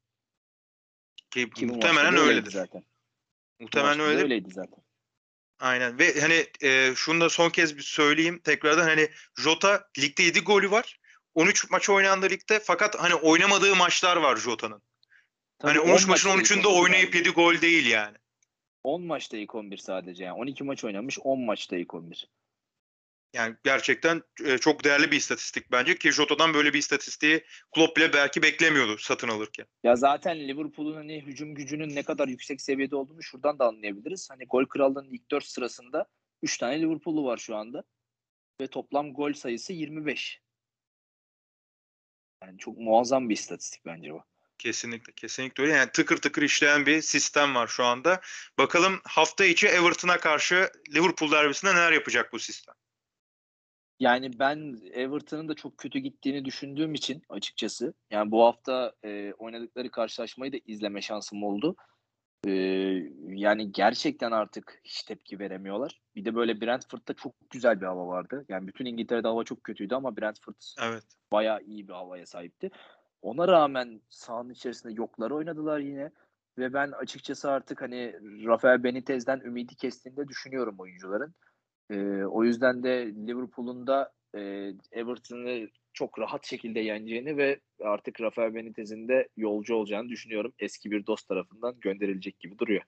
[1.32, 2.52] Ki, Ki muhtemelen öyledir.
[2.52, 2.84] Zaten.
[3.60, 4.22] Muhtemelen öyle.
[4.22, 4.84] Öyleydi zaten.
[5.62, 10.40] Aynen ve hani e, şunu da son kez bir söyleyeyim tekrardan hani Jota ligde 7
[10.40, 11.00] golü var.
[11.36, 14.82] 13 maç oynandı ligde fakat hani oynamadığı maçlar var Jota'nın.
[15.62, 18.18] Hani 13 maçın 13'ünde oynayıp 7 gol değil yani.
[18.84, 22.28] 10 maçta ilk 11 sadece yani 12 maç oynamış 10 maçta ilk 11.
[23.34, 27.44] Yani gerçekten e, çok değerli bir istatistik bence ki Jota'dan böyle bir istatistiği
[27.76, 29.66] Klopp bile belki beklemiyordu satın alırken.
[29.84, 34.30] Ya zaten Liverpool'un hani hücum gücünün ne kadar yüksek seviyede olduğunu şuradan da anlayabiliriz.
[34.30, 36.06] Hani gol krallığının ilk 4 sırasında
[36.42, 37.84] 3 tane Liverpool'lu var şu anda.
[38.62, 40.42] Ve toplam gol sayısı 25.
[42.44, 44.24] Yani çok muazzam bir istatistik bence bu.
[44.58, 45.74] Kesinlikle, kesinlikle öyle.
[45.74, 48.22] Yani tıkır tıkır işleyen bir sistem var şu anda.
[48.58, 52.76] Bakalım hafta içi Everton'a karşı Liverpool derbisinde neler yapacak bu sistem?
[54.02, 59.92] Yani ben Everton'ın da çok kötü gittiğini düşündüğüm için açıkçası yani bu hafta e, oynadıkları
[59.92, 61.76] karşılaşmayı da izleme şansım oldu.
[62.48, 62.52] E,
[63.28, 66.02] yani gerçekten artık hiç tepki veremiyorlar.
[66.16, 68.46] Bir de böyle Brentford'da çok güzel bir hava vardı.
[68.50, 71.06] Yani bütün İngiltere'de hava çok kötüydü ama Brentford Evet.
[71.32, 72.72] bayağı iyi bir havaya sahipti.
[73.22, 76.12] Ona rağmen sahanın içerisinde yokları oynadılar yine.
[76.58, 81.36] Ve ben açıkçası artık hani Rafael Benitez'den ümidi kestiğini de düşünüyorum oyuncuların.
[81.90, 84.40] Ee, o yüzden de Liverpool'un da e,
[84.92, 90.54] Everton'ı çok rahat şekilde yeneceğini ve artık Rafael Benitez'in de yolcu olacağını düşünüyorum.
[90.60, 92.82] Eski bir dost tarafından gönderilecek gibi duruyor.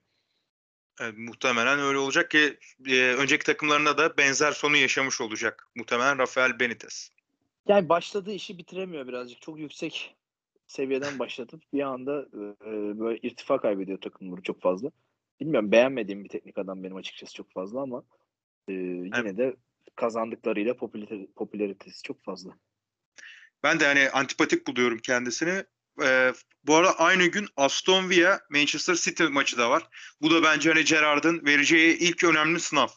[1.00, 5.68] Evet, muhtemelen öyle olacak ki e, önceki takımlarında da benzer sonu yaşamış olacak.
[5.74, 7.10] Muhtemelen Rafael Benitez.
[7.68, 9.42] Yani başladığı işi bitiremiyor birazcık.
[9.42, 10.14] Çok yüksek
[10.66, 12.68] seviyeden başlatıp bir anda e,
[13.00, 14.90] böyle irtifa kaybediyor takımları çok fazla.
[15.40, 18.02] Bilmiyorum beğenmediğim bir teknik adam benim açıkçası çok fazla ama
[18.68, 19.38] e, yine evet.
[19.38, 19.56] de
[19.96, 22.50] kazandıklarıyla popülarite, popülaritesi çok fazla.
[23.62, 25.64] Ben de hani antipatik buluyorum kendisini.
[26.02, 26.32] Ee,
[26.64, 29.88] bu arada aynı gün Aston Villa Manchester City maçı da var.
[30.20, 32.88] Bu da bence hani Gerrard'ın vereceği ilk önemli sınav.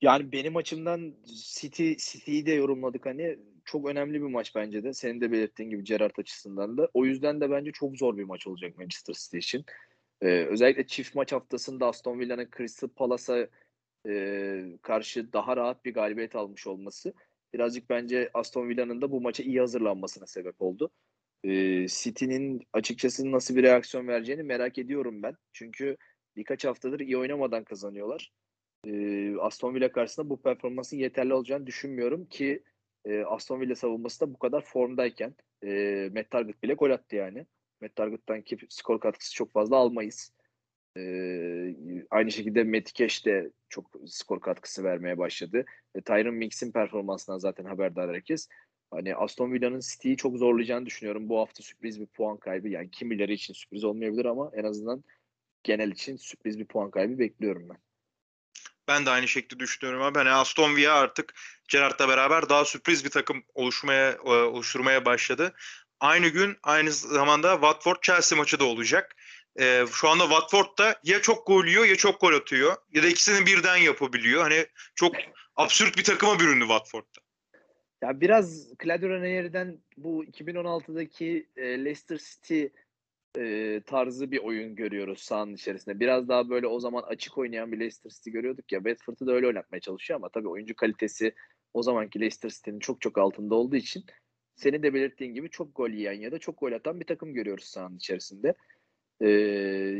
[0.00, 1.14] Yani benim açımdan
[1.54, 4.92] City City'yi de yorumladık hani çok önemli bir maç bence de.
[4.92, 6.88] Senin de belirttiğin gibi Gerrard açısından da.
[6.94, 9.64] O yüzden de bence çok zor bir maç olacak Manchester City için.
[10.20, 13.48] Ee, özellikle çift maç haftasında Aston Villa'nın Crystal Palace'a
[14.06, 17.14] e, karşı daha rahat bir galibiyet almış olması
[17.54, 20.90] birazcık bence Aston Villa'nın da bu maça iyi hazırlanmasına sebep oldu.
[21.44, 25.36] Ee, City'nin açıkçası nasıl bir reaksiyon vereceğini merak ediyorum ben.
[25.52, 25.96] Çünkü
[26.36, 28.32] birkaç haftadır iyi oynamadan kazanıyorlar.
[28.86, 32.62] Ee, Aston Villa karşısında bu performansın yeterli olacağını düşünmüyorum ki
[33.04, 35.34] e, Aston Villa savunması da bu kadar formdayken
[35.64, 37.46] e, Matt Target bile gol attı yani.
[37.80, 40.32] Matt Target'tan ki skor katkısı çok fazla almayız.
[40.96, 41.02] E,
[42.10, 45.64] aynı şekilde Metikeş de çok skor katkısı vermeye başladı.
[45.94, 48.48] E, Tyron Mix'in performansından zaten haberdar herkes.
[48.90, 51.28] Hani Aston Villa'nın City'yi çok zorlayacağını düşünüyorum.
[51.28, 52.68] Bu hafta sürpriz bir puan kaybı.
[52.68, 55.04] Yani kimileri için sürpriz olmayabilir ama en azından
[55.62, 57.76] genel için sürpriz bir puan kaybı bekliyorum ben.
[58.88, 60.18] Ben de aynı şekilde düşünüyorum abi.
[60.18, 61.34] Hani Aston Villa artık
[61.68, 65.54] Gerrard'la beraber daha sürpriz bir takım oluşmaya oluşturmaya başladı.
[66.00, 69.16] Aynı gün aynı zamanda Watford Chelsea maçı da olacak.
[69.60, 72.76] Ee, şu anda Watford da ya çok gol yiyor ya çok gol atıyor.
[72.92, 74.42] Ya da ikisini birden yapabiliyor.
[74.42, 75.14] Hani çok
[75.56, 77.20] absürt bir takıma büründü Watford'da.
[78.02, 82.64] Ya biraz Claudio Ranieri'den bu 2016'daki e, Leicester City
[83.38, 86.00] e, tarzı bir oyun görüyoruz sahanın içerisinde.
[86.00, 88.84] Biraz daha böyle o zaman açık oynayan bir Leicester City görüyorduk ya.
[88.84, 91.34] Bedford'u da öyle oynatmaya çalışıyor ama tabii oyuncu kalitesi
[91.74, 94.04] o zamanki Leicester City'nin çok çok altında olduğu için
[94.54, 97.64] senin de belirttiğin gibi çok gol yiyen ya da çok gol atan bir takım görüyoruz
[97.64, 98.54] sahanın içerisinde.
[99.20, 99.28] Ee,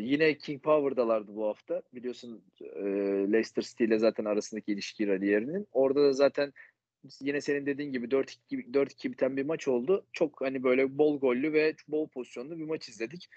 [0.00, 1.82] yine King Power'dalardı bu hafta.
[1.94, 2.80] Biliyorsun e,
[3.32, 5.66] Leicester City ile zaten arasındaki ilişki Radier'inin.
[5.72, 6.52] Orada da zaten
[7.20, 10.06] yine senin dediğin gibi 4-2 4-2 biten bir maç oldu.
[10.12, 13.28] Çok hani böyle bol gollü ve bol pozisyonlu bir maç izledik.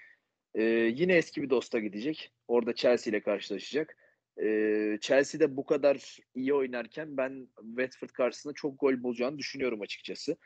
[0.54, 0.62] Ee,
[0.94, 2.32] yine eski bir dosta gidecek.
[2.48, 3.96] Orada Chelsea ile karşılaşacak.
[4.42, 10.36] Ee, Chelsea'de bu kadar iyi oynarken ben Watford karşısında çok gol bulacağını düşünüyorum açıkçası.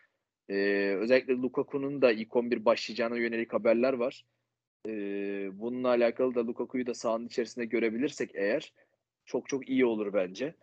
[0.49, 0.55] Ee,
[1.01, 4.25] özellikle Lukaku'nun da ilk 11 başlayacağına yönelik haberler var.
[5.59, 8.73] Bununla alakalı da Lukaku'yu da sahanın içerisinde görebilirsek eğer
[9.25, 10.55] çok çok iyi olur bence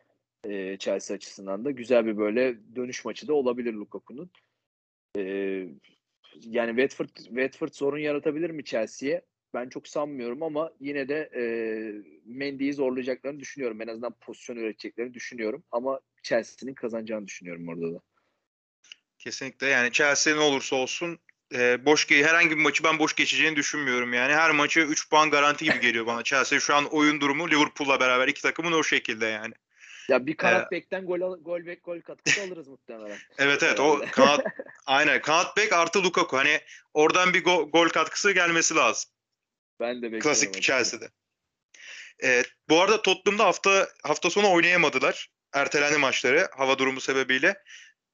[0.43, 4.31] e, Chelsea açısından da güzel bir böyle dönüş maçı da olabilir Lukaku'nun.
[5.17, 5.21] E,
[6.41, 9.21] yani Watford, Watford sorun yaratabilir mi Chelsea'ye?
[9.53, 11.43] Ben çok sanmıyorum ama yine de e,
[12.25, 13.81] Mendy'yi zorlayacaklarını düşünüyorum.
[13.81, 15.63] En azından pozisyon üreteceklerini düşünüyorum.
[15.71, 18.01] Ama Chelsea'nin kazanacağını düşünüyorum orada da.
[19.17, 21.19] Kesinlikle yani Chelsea ne olursa olsun
[21.53, 24.33] e, boş herhangi bir maçı ben boş geçeceğini düşünmüyorum yani.
[24.33, 26.23] Her maçı 3 puan garanti gibi geliyor bana.
[26.23, 29.53] Chelsea şu an oyun durumu Liverpool'la beraber iki takımın o şekilde yani.
[30.09, 33.17] Ya bir kanat ee, bekten gol gol bek gol katkısı alırız muhtemelen.
[33.37, 34.45] evet evet o kanat
[34.85, 36.59] aynen kanat bek artı Lukaku hani
[36.93, 39.11] oradan bir go, gol katkısı gelmesi lazım.
[39.79, 40.29] Ben de bekliyorum.
[40.29, 41.09] Klasik bir Chelsea'de.
[42.19, 45.29] Evet, bu arada Tottenham'da hafta hafta sonu oynayamadılar.
[45.53, 47.63] Ertelendi maçları hava durumu sebebiyle.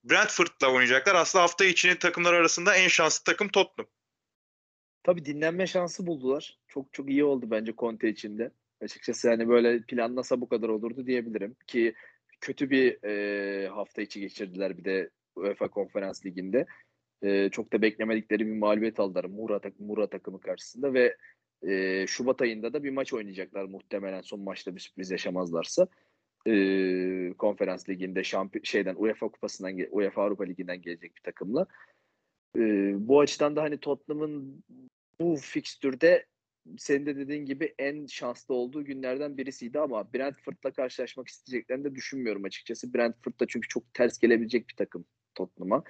[0.03, 1.15] Brentford'la oynayacaklar.
[1.15, 3.91] Aslında hafta içinin takımlar arasında en şanslı takım Tottenham.
[5.03, 6.59] Tabii dinlenme şansı buldular.
[6.67, 8.51] Çok çok iyi oldu bence Conte için de.
[8.81, 11.93] Açıkçası hani böyle planlasa bu kadar olurdu diyebilirim ki
[12.41, 16.65] kötü bir e, hafta içi geçirdiler bir de UEFA Konferans Ligi'nde.
[17.23, 21.17] E, çok da beklemedikleri bir mağlubiyet aldılar Mura, tak Mura takımı karşısında ve
[21.67, 25.87] e, Şubat ayında da bir maç oynayacaklar muhtemelen son maçta bir sürpriz yaşamazlarsa.
[26.47, 31.67] Ee, konferans liginde şampiyon şeyden UEFA kupasından UEFA Avrupa Ligi'nden gelecek bir takımla.
[32.57, 34.63] Ee, bu açıdan da hani Tottenham'ın
[35.19, 36.25] bu fikstürde
[36.77, 42.43] senin de dediğin gibi en şanslı olduğu günlerden birisiydi ama Brentford'la karşılaşmak isteyeceklerini de düşünmüyorum
[42.43, 42.93] açıkçası.
[42.93, 45.83] Brentford da çünkü çok ters gelebilecek bir takım Tottenham'a.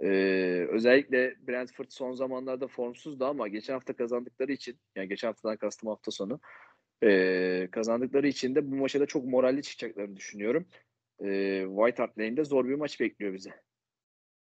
[0.00, 5.88] Ee, özellikle Brentford son zamanlarda formsuzdu ama geçen hafta kazandıkları için yani geçen haftadan kastım
[5.88, 6.40] hafta sonu
[7.02, 10.66] e, kazandıkları için de bu maça da çok moralli çıkacaklarını düşünüyorum.
[11.20, 11.26] E,
[11.66, 13.50] White Hart Lane'de zor bir maç bekliyor bize.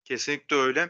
[0.03, 0.89] Kesinlikle öyle.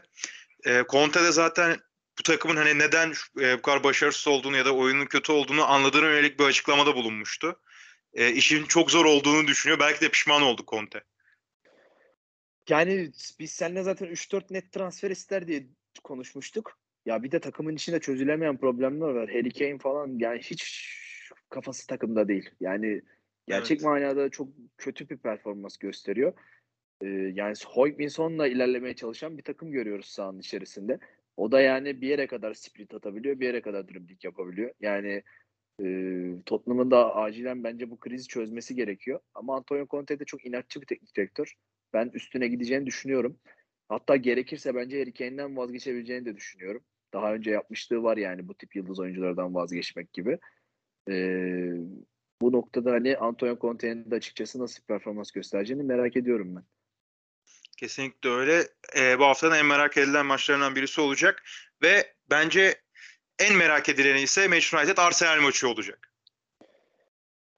[0.66, 1.76] E, Conte de zaten
[2.18, 6.06] bu takımın hani neden e, bu kadar başarısız olduğunu ya da oyunun kötü olduğunu anladığına
[6.06, 7.60] yönelik bir açıklamada bulunmuştu.
[8.14, 9.80] E, işin çok zor olduğunu düşünüyor.
[9.80, 11.02] Belki de pişman oldu Conte.
[12.68, 15.66] Yani biz seninle zaten 3-4 net transfer ister diye
[16.04, 16.78] konuşmuştuk.
[17.06, 19.30] Ya bir de takımın içinde çözülemeyen problemler var.
[19.30, 20.92] Harry Kane falan yani hiç
[21.50, 22.50] kafası takımda değil.
[22.60, 23.02] Yani
[23.46, 23.84] gerçek evet.
[23.84, 26.32] manada çok kötü bir performans gösteriyor.
[27.02, 30.98] Ee, yani Hoybinson'la ilerlemeye çalışan bir takım görüyoruz sahanın içerisinde.
[31.36, 34.74] O da yani bir yere kadar sprint atabiliyor, bir yere kadar dribbling yapabiliyor.
[34.80, 35.22] Yani
[35.82, 35.86] e,
[36.46, 39.20] Tottenham'ın da acilen bence bu krizi çözmesi gerekiyor.
[39.34, 41.54] Ama Antonio Conte de çok inatçı bir teknik direktör.
[41.92, 43.38] Ben üstüne gideceğini düşünüyorum.
[43.88, 46.84] Hatta gerekirse bence Harry Kane'den vazgeçebileceğini de düşünüyorum.
[47.12, 50.38] Daha önce yapmışlığı var yani bu tip yıldız oyunculardan vazgeçmek gibi.
[51.08, 51.72] Ee,
[52.40, 56.64] bu noktada hani Antonio Conte'nin de açıkçası nasıl bir performans göstereceğini merak ediyorum ben.
[57.76, 58.68] Kesinlikle öyle.
[58.96, 61.42] Ee, bu haftanın en merak edilen maçlarından birisi olacak.
[61.82, 62.74] Ve bence
[63.38, 66.12] en merak edileni ise Manchester United Arsenal maçı olacak.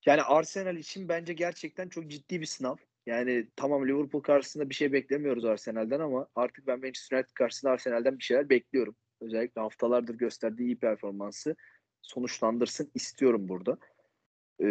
[0.07, 2.77] Yani Arsenal için bence gerçekten çok ciddi bir sınav.
[3.07, 8.19] Yani tamam Liverpool karşısında bir şey beklemiyoruz Arsenal'den ama artık ben Manchester United karşısında Arsenal'den
[8.19, 8.97] bir şeyler bekliyorum.
[9.21, 11.57] Özellikle haftalardır gösterdiği iyi performansı
[12.03, 13.79] sonuçlandırsın istiyorum burada.
[14.61, 14.65] Ee,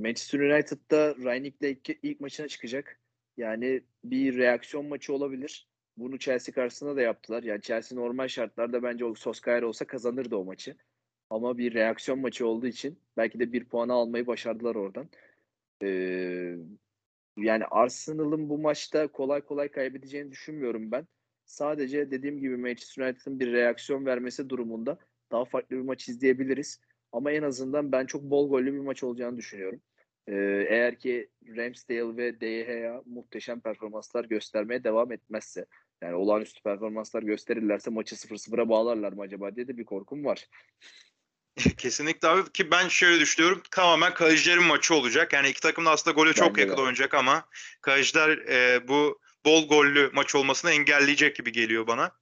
[0.00, 3.00] Manchester United'da Rangnick'le ilk, ilk maçına çıkacak.
[3.36, 5.68] Yani bir reaksiyon maçı olabilir.
[5.96, 7.42] Bunu Chelsea karşısında da yaptılar.
[7.42, 10.76] Yani Chelsea normal şartlarda bence o Solskjaer olsa kazanırdı o maçı.
[11.30, 15.08] Ama bir reaksiyon maçı olduğu için belki de bir puanı almayı başardılar oradan.
[15.82, 16.56] Ee,
[17.36, 21.06] yani Arsenal'ın bu maçta kolay kolay kaybedeceğini düşünmüyorum ben.
[21.44, 24.98] Sadece dediğim gibi Manchester United'ın bir reaksiyon vermesi durumunda
[25.30, 26.80] daha farklı bir maç izleyebiliriz.
[27.12, 29.80] Ama en azından ben çok bol gollü bir maç olacağını düşünüyorum.
[30.28, 35.66] Ee, eğer ki Ramsdale ve Gea muhteşem performanslar göstermeye devam etmezse
[36.02, 40.46] yani olağanüstü performanslar gösterirlerse maçı 0-0'a bağlarlar mı acaba diye de bir korkum var.
[41.76, 45.32] Kesinlikle abi ki ben şöyle düşünüyorum tamamen kalecilerin maçı olacak.
[45.32, 47.44] Yani iki takım da aslında gole çok yakın oynayacak ama
[47.80, 52.12] kaleciler e, bu bol gollü maç olmasını engelleyecek gibi geliyor bana.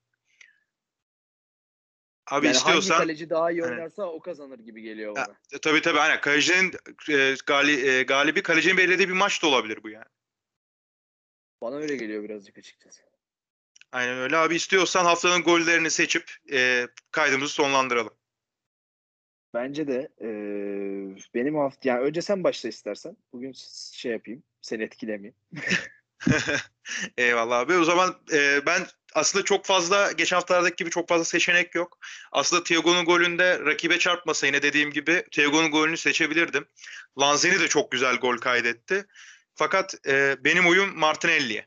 [2.30, 5.36] Abi yani istiyorsan hangi kaleci daha iyi oynarsa hani, o kazanır gibi geliyor bana.
[5.52, 6.20] Ya, tabii tabii aynen.
[6.20, 6.72] Kalecinin
[7.10, 10.04] e, gali, e, galibi kalecinin belirlediği bir maç da olabilir bu yani.
[11.60, 13.02] Bana öyle geliyor birazcık açıkçası.
[13.92, 14.36] Aynen öyle.
[14.36, 18.14] Abi istiyorsan haftanın gollerini seçip e, kaydımızı sonlandıralım.
[19.54, 20.28] Bence de e,
[21.34, 23.16] benim hafta yani önce sen başla istersen.
[23.32, 23.52] Bugün
[23.92, 24.42] şey yapayım.
[24.62, 25.34] Seni etkilemeyeyim.
[27.18, 27.74] Eyvallah abi.
[27.74, 31.98] O zaman e, ben aslında çok fazla geçen haftalardaki gibi çok fazla seçenek yok.
[32.32, 36.66] Aslında Thiago'nun golünde rakibe çarpmasa yine dediğim gibi Thiago'nun golünü seçebilirdim.
[37.20, 39.04] Lanzini de çok güzel gol kaydetti.
[39.54, 41.66] Fakat e, benim oyum Martinelli'ye.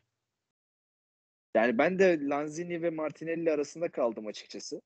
[1.55, 4.81] Yani ben de Lanzini ve Martinelli arasında kaldım açıkçası.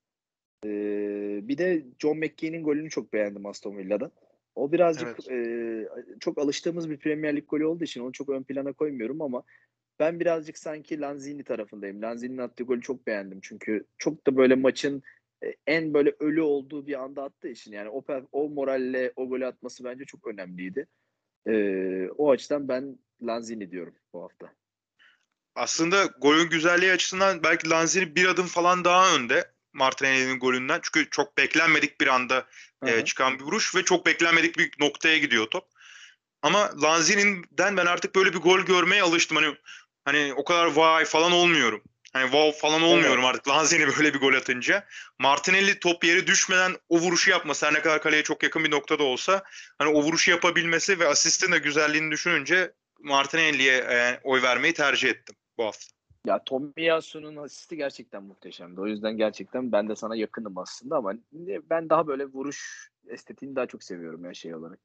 [0.64, 4.10] Ee, bir de John McKee'nin golünü çok beğendim Aston Villa'da.
[4.54, 5.30] O birazcık evet.
[5.30, 9.42] e, çok alıştığımız bir Premier Lig golü olduğu için onu çok ön plana koymuyorum ama
[10.02, 12.02] ben birazcık sanki Lanzini tarafındayım.
[12.02, 13.38] Lanzini'nin attığı golü çok beğendim.
[13.42, 15.02] Çünkü çok da böyle maçın
[15.44, 19.46] e, en böyle ölü olduğu bir anda attığı için yani o, o moralle o golü
[19.46, 20.86] atması bence çok önemliydi.
[21.46, 24.52] Ee, o açıdan ben Lanzini diyorum bu hafta.
[25.54, 30.80] Aslında golün güzelliği açısından belki Lanzini bir adım falan daha önde Martinelli'nin golünden.
[30.82, 32.46] Çünkü çok beklenmedik bir anda
[32.86, 35.64] e, çıkan bir vuruş ve çok beklenmedik bir noktaya gidiyor top.
[36.42, 39.36] Ama Lanzini'den ben artık böyle bir gol görmeye alıştım.
[39.36, 39.56] Hani
[40.04, 41.82] hani o kadar vay falan olmuyorum.
[42.12, 43.34] Hani wow falan olmuyorum evet.
[43.34, 44.84] artık Lanzini böyle bir gol atınca.
[45.18, 49.02] Martinelli top yeri düşmeden o vuruşu yapması her ne kadar kaleye çok yakın bir noktada
[49.02, 49.42] olsa
[49.78, 55.36] hani o vuruşu yapabilmesi ve asistin de güzelliğini düşününce Martinelli'ye e, oy vermeyi tercih ettim
[55.58, 55.86] bu hafta.
[56.26, 58.80] Ya Tomiyasu'nun asisti gerçekten muhteşemdi.
[58.80, 61.14] O yüzden gerçekten ben de sana yakınım aslında ama
[61.70, 64.78] ben daha böyle vuruş estetiğini daha çok seviyorum ya şey olarak.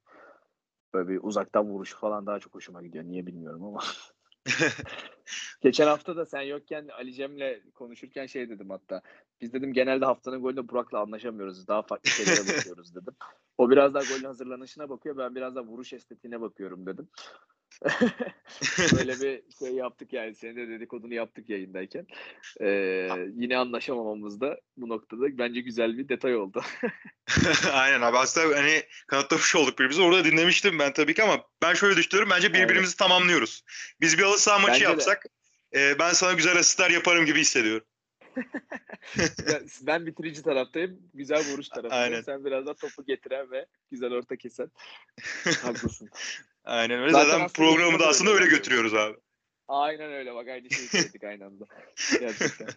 [0.94, 3.04] Böyle bir uzaktan vuruş falan daha çok hoşuma gidiyor.
[3.04, 3.80] Niye bilmiyorum ama.
[5.60, 9.02] Geçen hafta da sen yokken Ali Cem'le konuşurken şey dedim hatta.
[9.40, 11.68] Biz dedim genelde haftanın golünde Burak'la anlaşamıyoruz.
[11.68, 13.14] Daha farklı şeylere bakıyoruz dedim.
[13.58, 15.16] O biraz daha golün hazırlanışına bakıyor.
[15.16, 17.08] Ben biraz daha vuruş estetiğine bakıyorum dedim.
[18.96, 20.34] Böyle bir şey yaptık yani.
[20.34, 22.06] Senin de dedikodunu yaptık yayındayken.
[22.60, 26.62] Ee, yine anlaşamamamız da bu noktada bence güzel bir detay oldu.
[27.72, 30.02] Aynen abi aslında hani kanıtlamış olduk birbirimizi.
[30.02, 32.30] Orada dinlemiştim ben tabii ki ama ben şöyle düşünüyorum.
[32.36, 33.64] Bence birbirimizi tamamlıyoruz.
[34.00, 34.90] Biz bir halı saha maçı Bence de.
[34.90, 35.24] yapsak
[35.74, 37.86] e, ben sana güzel asistler yaparım gibi hissediyorum.
[39.82, 41.02] ben, bitirici taraftayım.
[41.14, 42.04] Güzel vuruş tarafındayım.
[42.04, 42.20] Aynen.
[42.20, 44.70] Sen biraz da topu getiren ve güzel orta kesen.
[45.62, 46.10] Haklısın.
[46.68, 47.12] Aynen öyle.
[47.12, 48.46] Zaten Zaten, aslında programı da da aslında öyle.
[48.46, 49.16] götürüyoruz abi.
[49.68, 51.64] Aynen öyle bak aynı şeyi söyledik aynı anda.
[52.20, 52.68] Gerçekten.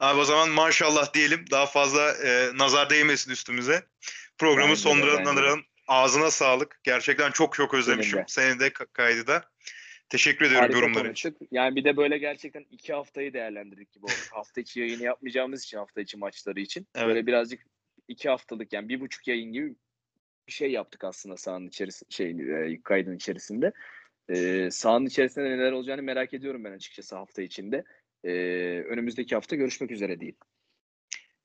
[0.00, 1.44] Abi o zaman maşallah diyelim.
[1.50, 3.82] Daha fazla e, nazar değmesin üstümüze.
[4.38, 5.64] Programı Bence sonlandıralım.
[5.88, 6.80] Ağzına sağlık.
[6.84, 8.24] Gerçekten çok çok özlemişim.
[8.26, 9.44] Senin de ka- kaydı da.
[10.08, 11.30] Teşekkür ediyorum Harika yorumların için.
[11.30, 11.48] konuştuk.
[11.50, 14.12] Yani bir de böyle gerçekten iki haftayı değerlendirdik gibi oldu.
[14.30, 16.88] Hafta içi yayını yapmayacağımız için hafta içi maçları için.
[16.94, 17.06] Evet.
[17.06, 17.60] Böyle birazcık
[18.08, 19.74] iki haftalık yani bir buçuk yayın gibi
[20.52, 23.72] şey yaptık aslında sahanın içerisinde şey e, kaydın içerisinde.
[24.28, 27.84] Ee, sahanın içerisinde neler olacağını merak ediyorum ben açıkçası hafta içinde.
[28.24, 28.30] Ee,
[28.88, 30.36] önümüzdeki hafta görüşmek üzere diyeyim.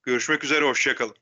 [0.04, 0.66] Görüşmek üzere.
[0.66, 1.16] Hoşçakalın.